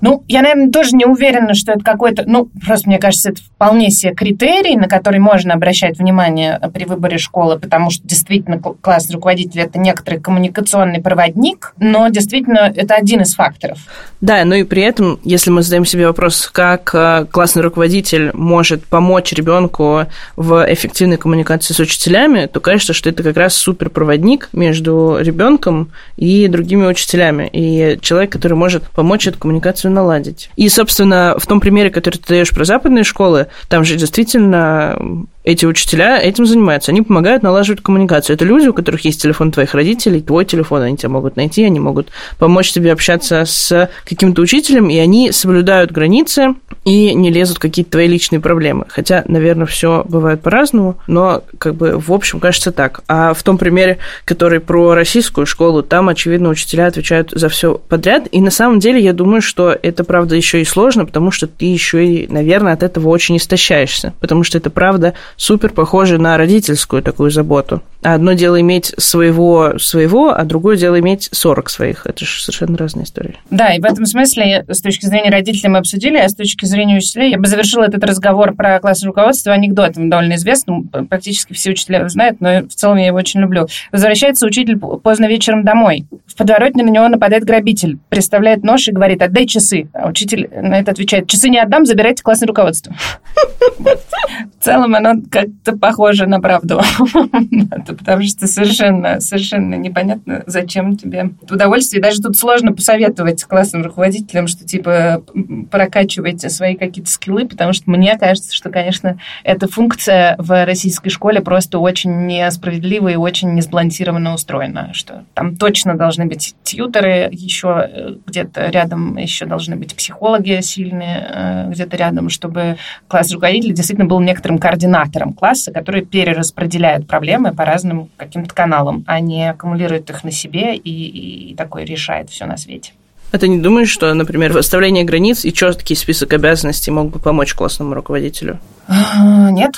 Ну, 0.00 0.24
я, 0.28 0.42
наверное, 0.42 0.70
тоже 0.70 0.96
не 0.96 1.04
уверена, 1.04 1.54
что 1.54 1.72
это 1.72 1.84
какой-то... 1.84 2.24
Ну, 2.26 2.48
просто, 2.64 2.88
мне 2.88 2.98
кажется, 2.98 3.30
это 3.30 3.40
вполне 3.42 3.90
себе 3.90 4.14
критерий, 4.14 4.76
на 4.76 4.88
который 4.88 5.20
можно 5.20 5.54
обращать 5.54 5.98
внимание 5.98 6.60
при 6.72 6.84
выборе 6.84 7.18
школы, 7.18 7.58
потому 7.58 7.90
что 7.90 8.06
действительно 8.06 8.58
классный 8.58 9.14
руководитель– 9.14 9.60
это 9.62 9.78
некоторый 9.78 10.20
коммуникационный 10.20 11.00
проводник, 11.00 11.74
но 11.78 12.08
действительно 12.08 12.72
это 12.74 12.94
один 12.94 13.22
из 13.22 13.34
факторов. 13.34 13.78
Да, 14.20 14.44
но 14.44 14.54
и 14.54 14.64
при 14.64 14.82
этом, 14.82 15.20
если 15.24 15.50
мы 15.50 15.62
задаем 15.62 15.84
себе 15.84 16.06
вопрос, 16.06 16.48
как 16.52 16.90
э, 16.94 17.26
классный 17.30 17.62
руководитель 17.62 18.30
может 18.32 18.84
помочь 18.86 19.32
ребенку 19.32 20.06
в 20.36 20.72
эффективной 20.72 21.16
коммуникации 21.16 21.74
с 21.74 21.80
учителями, 21.80 22.46
то 22.46 22.60
кажется, 22.60 22.92
что 22.92 23.10
это 23.10 23.22
как 23.22 23.36
раз 23.36 23.54
суперпроводник 23.54 24.48
между 24.52 25.18
ребенком 25.20 25.92
и 26.16 26.48
другими 26.48 26.86
учителями, 26.86 27.48
и 27.52 27.98
человек, 28.00 28.32
который 28.32 28.54
может 28.54 28.84
помочь 28.90 29.26
эту 29.26 29.38
коммуникацию 29.38 29.85
наладить. 29.88 30.50
И, 30.56 30.68
собственно, 30.68 31.36
в 31.38 31.46
том 31.46 31.60
примере, 31.60 31.90
который 31.90 32.16
ты 32.16 32.28
даешь 32.28 32.50
про 32.50 32.64
западные 32.64 33.04
школы, 33.04 33.46
там 33.68 33.84
же 33.84 33.96
действительно 33.96 34.98
эти 35.46 35.64
учителя 35.64 36.20
этим 36.20 36.44
занимаются. 36.44 36.90
Они 36.90 37.02
помогают 37.02 37.44
налаживать 37.44 37.80
коммуникацию. 37.80 38.34
Это 38.34 38.44
люди, 38.44 38.66
у 38.66 38.74
которых 38.74 39.04
есть 39.04 39.22
телефон 39.22 39.52
твоих 39.52 39.74
родителей, 39.74 40.20
твой 40.20 40.44
телефон, 40.44 40.82
они 40.82 40.96
тебя 40.96 41.10
могут 41.10 41.36
найти, 41.36 41.62
они 41.62 41.78
могут 41.78 42.08
помочь 42.36 42.72
тебе 42.72 42.92
общаться 42.92 43.44
с 43.46 43.88
каким-то 44.04 44.42
учителем, 44.42 44.90
и 44.90 44.96
они 44.98 45.30
соблюдают 45.30 45.92
границы 45.92 46.56
и 46.84 47.14
не 47.14 47.30
лезут 47.30 47.58
в 47.58 47.60
какие-то 47.60 47.92
твои 47.92 48.08
личные 48.08 48.40
проблемы. 48.40 48.86
Хотя, 48.88 49.22
наверное, 49.28 49.66
все 49.66 50.04
бывает 50.08 50.42
по-разному, 50.42 50.96
но 51.06 51.44
как 51.58 51.76
бы 51.76 51.96
в 51.96 52.12
общем 52.12 52.40
кажется 52.40 52.72
так. 52.72 53.02
А 53.06 53.32
в 53.32 53.42
том 53.44 53.56
примере, 53.56 53.98
который 54.24 54.58
про 54.58 54.94
российскую 54.94 55.46
школу, 55.46 55.84
там, 55.84 56.08
очевидно, 56.08 56.48
учителя 56.48 56.88
отвечают 56.88 57.30
за 57.30 57.48
все 57.48 57.74
подряд. 57.88 58.26
И 58.32 58.40
на 58.40 58.50
самом 58.50 58.80
деле 58.80 58.98
я 58.98 59.12
думаю, 59.12 59.42
что 59.42 59.75
это 59.82 60.04
правда 60.04 60.36
еще 60.36 60.60
и 60.60 60.64
сложно, 60.64 61.06
потому 61.06 61.30
что 61.30 61.46
ты 61.46 61.66
еще 61.66 62.06
и, 62.06 62.26
наверное, 62.32 62.72
от 62.72 62.82
этого 62.82 63.08
очень 63.08 63.36
истощаешься. 63.36 64.14
Потому 64.20 64.44
что 64.44 64.58
это 64.58 64.70
правда 64.70 65.14
супер 65.36 65.72
похоже 65.72 66.18
на 66.18 66.36
родительскую 66.36 67.02
такую 67.02 67.30
заботу. 67.30 67.82
Одно 68.14 68.34
дело 68.34 68.60
иметь 68.60 68.94
своего, 68.98 69.80
своего, 69.80 70.30
а 70.30 70.44
другое 70.44 70.76
дело 70.76 71.00
иметь 71.00 71.28
40 71.32 71.68
своих. 71.68 72.06
Это 72.06 72.24
же 72.24 72.40
совершенно 72.40 72.78
разные 72.78 73.02
истории. 73.02 73.34
Да, 73.50 73.74
и 73.74 73.80
в 73.80 73.84
этом 73.84 74.06
смысле, 74.06 74.64
с 74.68 74.80
точки 74.80 75.06
зрения 75.06 75.28
родителей 75.28 75.70
мы 75.70 75.78
обсудили, 75.78 76.16
а 76.16 76.28
с 76.28 76.34
точки 76.36 76.66
зрения 76.66 76.98
учителей, 76.98 77.32
я 77.32 77.38
бы 77.38 77.48
завершила 77.48 77.82
этот 77.82 78.04
разговор 78.04 78.54
про 78.54 78.78
классное 78.78 79.08
руководство 79.08 79.52
анекдотом 79.52 80.08
довольно 80.08 80.34
известным. 80.34 80.84
Практически 80.86 81.52
все 81.52 81.72
учителя 81.72 82.08
знают, 82.08 82.40
но 82.40 82.60
в 82.60 82.74
целом 82.74 82.98
я 82.98 83.06
его 83.06 83.18
очень 83.18 83.40
люблю. 83.40 83.66
Возвращается 83.90 84.46
учитель 84.46 84.78
поздно 84.78 85.26
вечером 85.26 85.64
домой. 85.64 86.06
В 86.28 86.36
подворотне 86.36 86.84
на 86.84 86.90
него 86.90 87.08
нападает 87.08 87.42
грабитель, 87.42 87.98
представляет 88.08 88.62
нож 88.62 88.86
и 88.86 88.92
говорит, 88.92 89.20
отдай 89.20 89.46
часы. 89.46 89.88
А 89.92 90.08
учитель 90.08 90.48
на 90.54 90.78
это 90.78 90.92
отвечает, 90.92 91.26
часы 91.26 91.48
не 91.48 91.58
отдам, 91.58 91.84
забирайте 91.84 92.22
классное 92.22 92.46
руководство. 92.46 92.94
В 93.78 94.64
целом 94.64 94.94
оно 94.94 95.14
как-то 95.28 95.76
похоже 95.76 96.26
на 96.26 96.40
правду. 96.40 96.80
Потому 97.96 98.22
что 98.22 98.46
совершенно, 98.46 99.20
совершенно 99.20 99.74
непонятно, 99.74 100.42
зачем 100.46 100.96
тебе 100.96 101.30
удовольствие. 101.42 102.02
Даже 102.02 102.20
тут 102.20 102.36
сложно 102.36 102.72
посоветовать 102.72 103.44
классным 103.44 103.82
руководителям, 103.82 104.46
что 104.46 104.64
типа 104.64 105.22
прокачивайте 105.70 106.48
свои 106.50 106.76
какие-то 106.76 107.10
скиллы, 107.10 107.46
потому 107.46 107.72
что 107.72 107.90
мне 107.90 108.16
кажется, 108.18 108.54
что, 108.54 108.70
конечно, 108.70 109.18
эта 109.44 109.68
функция 109.68 110.36
в 110.38 110.64
российской 110.64 111.10
школе 111.10 111.40
просто 111.40 111.78
очень 111.78 112.26
несправедлива 112.26 113.08
и 113.08 113.16
очень 113.16 113.54
несбалансированно 113.54 114.34
устроена, 114.34 114.90
что 114.92 115.24
там 115.34 115.56
точно 115.56 115.96
должны 115.96 116.26
быть 116.26 116.54
тьютеры, 116.62 117.28
еще 117.32 117.88
э, 117.88 118.14
где-то 118.26 118.68
рядом 118.70 119.16
еще 119.16 119.46
должны 119.46 119.76
быть 119.76 119.94
психологи 119.94 120.60
сильные, 120.60 121.26
э, 121.28 121.70
где-то 121.70 121.96
рядом, 121.96 122.28
чтобы 122.28 122.76
класс 123.08 123.32
руководителя 123.32 123.72
действительно 123.72 124.08
был 124.08 124.20
некоторым 124.20 124.58
координатором 124.58 125.32
класса, 125.32 125.72
который 125.72 126.04
перераспределяет 126.04 127.06
проблемы 127.06 127.54
по 127.54 127.64
разным 127.64 127.85
каким-то 128.16 128.54
каналам, 128.54 129.04
а 129.06 129.20
не 129.20 129.50
аккумулирует 129.50 130.10
их 130.10 130.24
на 130.24 130.30
себе 130.30 130.76
и, 130.76 131.50
и 131.50 131.54
такой 131.54 131.84
решает 131.84 132.30
все 132.30 132.46
на 132.46 132.56
свете. 132.56 132.92
А 133.32 133.38
ты 133.38 133.48
не 133.48 133.58
думаешь, 133.58 133.90
что, 133.90 134.12
например, 134.14 134.52
выставление 134.52 135.04
границ 135.04 135.44
и 135.44 135.52
четкий 135.52 135.94
список 135.94 136.32
обязанностей 136.32 136.90
мог 136.90 137.10
бы 137.10 137.18
помочь 137.18 137.54
классному 137.54 137.94
руководителю? 137.94 138.60
А, 138.86 139.50
нет. 139.50 139.74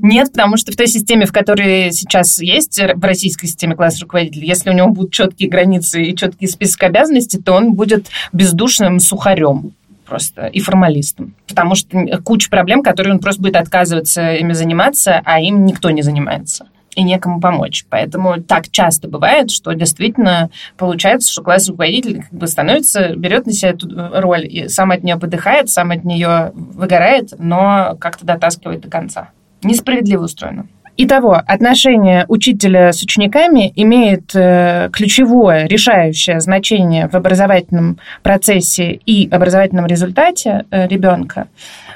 Нет, 0.00 0.30
потому 0.30 0.56
что 0.56 0.70
в 0.70 0.76
той 0.76 0.86
системе, 0.86 1.26
в 1.26 1.32
которой 1.32 1.90
сейчас 1.90 2.40
есть 2.40 2.78
в 2.78 3.04
российской 3.04 3.46
системе 3.46 3.74
класс 3.74 4.00
руководителя, 4.00 4.46
если 4.46 4.70
у 4.70 4.72
него 4.72 4.88
будут 4.88 5.12
четкие 5.12 5.48
границы 5.48 6.02
и 6.02 6.14
четкий 6.14 6.46
список 6.46 6.84
обязанностей, 6.84 7.38
то 7.38 7.54
он 7.54 7.74
будет 7.74 8.06
бездушным 8.32 9.00
сухарем 9.00 9.72
просто 10.08 10.46
и 10.46 10.60
формалистом. 10.60 11.34
Потому 11.46 11.74
что 11.74 11.98
куча 12.24 12.48
проблем, 12.50 12.82
которые 12.82 13.14
он 13.14 13.20
просто 13.20 13.42
будет 13.42 13.56
отказываться 13.56 14.34
ими 14.34 14.52
заниматься, 14.52 15.20
а 15.24 15.40
им 15.40 15.66
никто 15.66 15.90
не 15.90 16.02
занимается 16.02 16.66
и 16.96 17.02
некому 17.04 17.40
помочь. 17.40 17.86
Поэтому 17.88 18.42
так 18.42 18.70
часто 18.70 19.06
бывает, 19.06 19.52
что 19.52 19.72
действительно 19.72 20.50
получается, 20.76 21.30
что 21.30 21.42
класс 21.42 21.68
руководитель 21.68 22.22
как 22.22 22.32
бы 22.32 22.46
становится, 22.48 23.14
берет 23.14 23.46
на 23.46 23.52
себя 23.52 23.70
эту 23.70 23.88
роль 24.20 24.46
и 24.46 24.68
сам 24.68 24.90
от 24.90 25.04
нее 25.04 25.16
подыхает, 25.16 25.70
сам 25.70 25.92
от 25.92 26.02
нее 26.02 26.50
выгорает, 26.54 27.34
но 27.38 27.96
как-то 28.00 28.26
дотаскивает 28.26 28.80
до 28.80 28.90
конца. 28.90 29.30
Несправедливо 29.62 30.24
устроено. 30.24 30.66
Итого, 31.00 31.40
отношение 31.46 32.24
учителя 32.26 32.92
с 32.92 33.04
учениками 33.04 33.72
имеет 33.76 34.34
э, 34.34 34.90
ключевое, 34.92 35.68
решающее 35.68 36.40
значение 36.40 37.08
в 37.08 37.14
образовательном 37.14 37.98
процессе 38.24 38.98
и 39.06 39.28
образовательном 39.30 39.86
результате 39.86 40.64
э, 40.72 40.88
ребенка. 40.88 41.46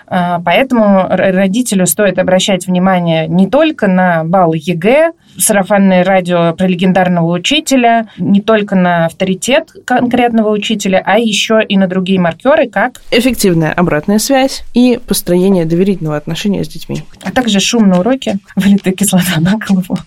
Э, 0.07 0.39
поэтому 0.45 1.07
родителю 1.09 1.87
стоит 1.87 2.21
обращать 2.21 2.69
внимание 2.69 3.27
не 3.27 3.49
только 3.49 3.89
на 3.89 4.23
балл 4.23 4.53
ЕГЭ, 4.53 5.11
сарафанное 5.39 6.05
радио 6.05 6.55
про 6.55 6.67
легендарного 6.69 7.33
учителя, 7.33 8.07
не 8.19 8.41
только 8.41 8.77
на 8.77 9.07
авторитет 9.07 9.71
конкретного 9.85 10.51
учителя, 10.51 11.03
а 11.05 11.19
еще 11.19 11.61
и 11.67 11.77
на 11.77 11.89
другие 11.89 12.21
маркеры, 12.21 12.69
как 12.69 13.01
эффективная 13.11 13.73
обратная 13.73 14.19
связь 14.19 14.63
и 14.75 15.01
построение 15.07 15.65
доверительного 15.65 16.17
отношения 16.17 16.63
с 16.63 16.69
детьми. 16.69 17.03
А 17.23 17.33
также 17.33 17.61
шум 17.61 17.89
на 17.89 18.01
уроке, 18.01 18.37
вылитая 18.55 18.92
кислота 18.93 19.41
на 19.41 19.59
голову 19.59 19.99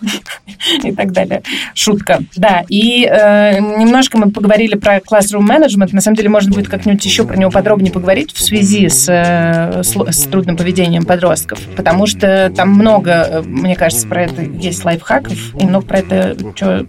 и 0.82 0.92
так 0.92 1.12
далее. 1.12 1.42
Шутка. 1.74 2.20
Да, 2.36 2.64
и 2.68 3.04
э, 3.04 3.60
немножко 3.60 4.18
мы 4.18 4.30
поговорили 4.30 4.76
про 4.76 4.98
classroom 4.98 5.46
management. 5.46 5.90
На 5.92 6.00
самом 6.00 6.16
деле, 6.16 6.28
можно 6.28 6.52
будет 6.52 6.68
как-нибудь 6.68 7.04
еще 7.04 7.24
про 7.24 7.36
него 7.36 7.50
подробнее 7.50 7.92
поговорить 7.92 8.32
в 8.32 8.40
связи 8.40 8.88
с, 8.88 9.08
э, 9.08 9.82
с, 9.82 9.94
с 9.94 10.22
трудным 10.24 10.56
поведением 10.56 11.04
подростков, 11.04 11.60
потому 11.76 12.06
что 12.06 12.52
там 12.54 12.70
много, 12.70 13.10
э, 13.10 13.42
мне 13.42 13.76
кажется, 13.76 14.06
про 14.06 14.22
это 14.22 14.42
есть 14.42 14.84
лайфхаков, 14.84 15.54
и 15.60 15.64
много 15.66 15.86
про 15.86 15.98
это 15.98 16.36
что 16.54 16.86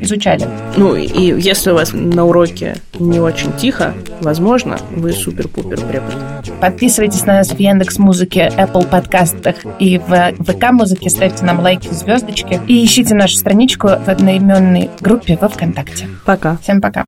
изучали. 0.00 0.46
Ну, 0.76 0.94
и 0.94 1.40
если 1.40 1.70
у 1.70 1.74
вас 1.74 1.92
на 1.92 2.24
уроке 2.24 2.76
не 2.98 3.18
очень 3.20 3.52
тихо, 3.56 3.94
возможно, 4.20 4.78
вы 4.90 5.12
супер-пупер 5.12 5.80
препод. 5.80 6.14
Подписывайтесь 6.60 7.24
на 7.26 7.34
нас 7.34 7.50
в 7.50 7.58
Яндекс 7.58 7.98
Музыке, 7.98 8.52
Apple 8.56 8.86
подкастах 8.86 9.56
и 9.78 9.98
в 9.98 10.32
ВК 10.44 10.70
Музыке, 10.72 11.10
ставьте 11.10 11.44
нам 11.44 11.60
лайки, 11.60 11.88
звездочки 12.10 12.60
и 12.66 12.84
ищите 12.84 13.14
нашу 13.14 13.36
страничку 13.36 13.88
в 13.88 14.08
одноименной 14.08 14.90
группе 15.00 15.38
во 15.40 15.48
ВКонтакте. 15.48 16.08
Пока. 16.26 16.56
Всем 16.56 16.80
пока. 16.80 17.04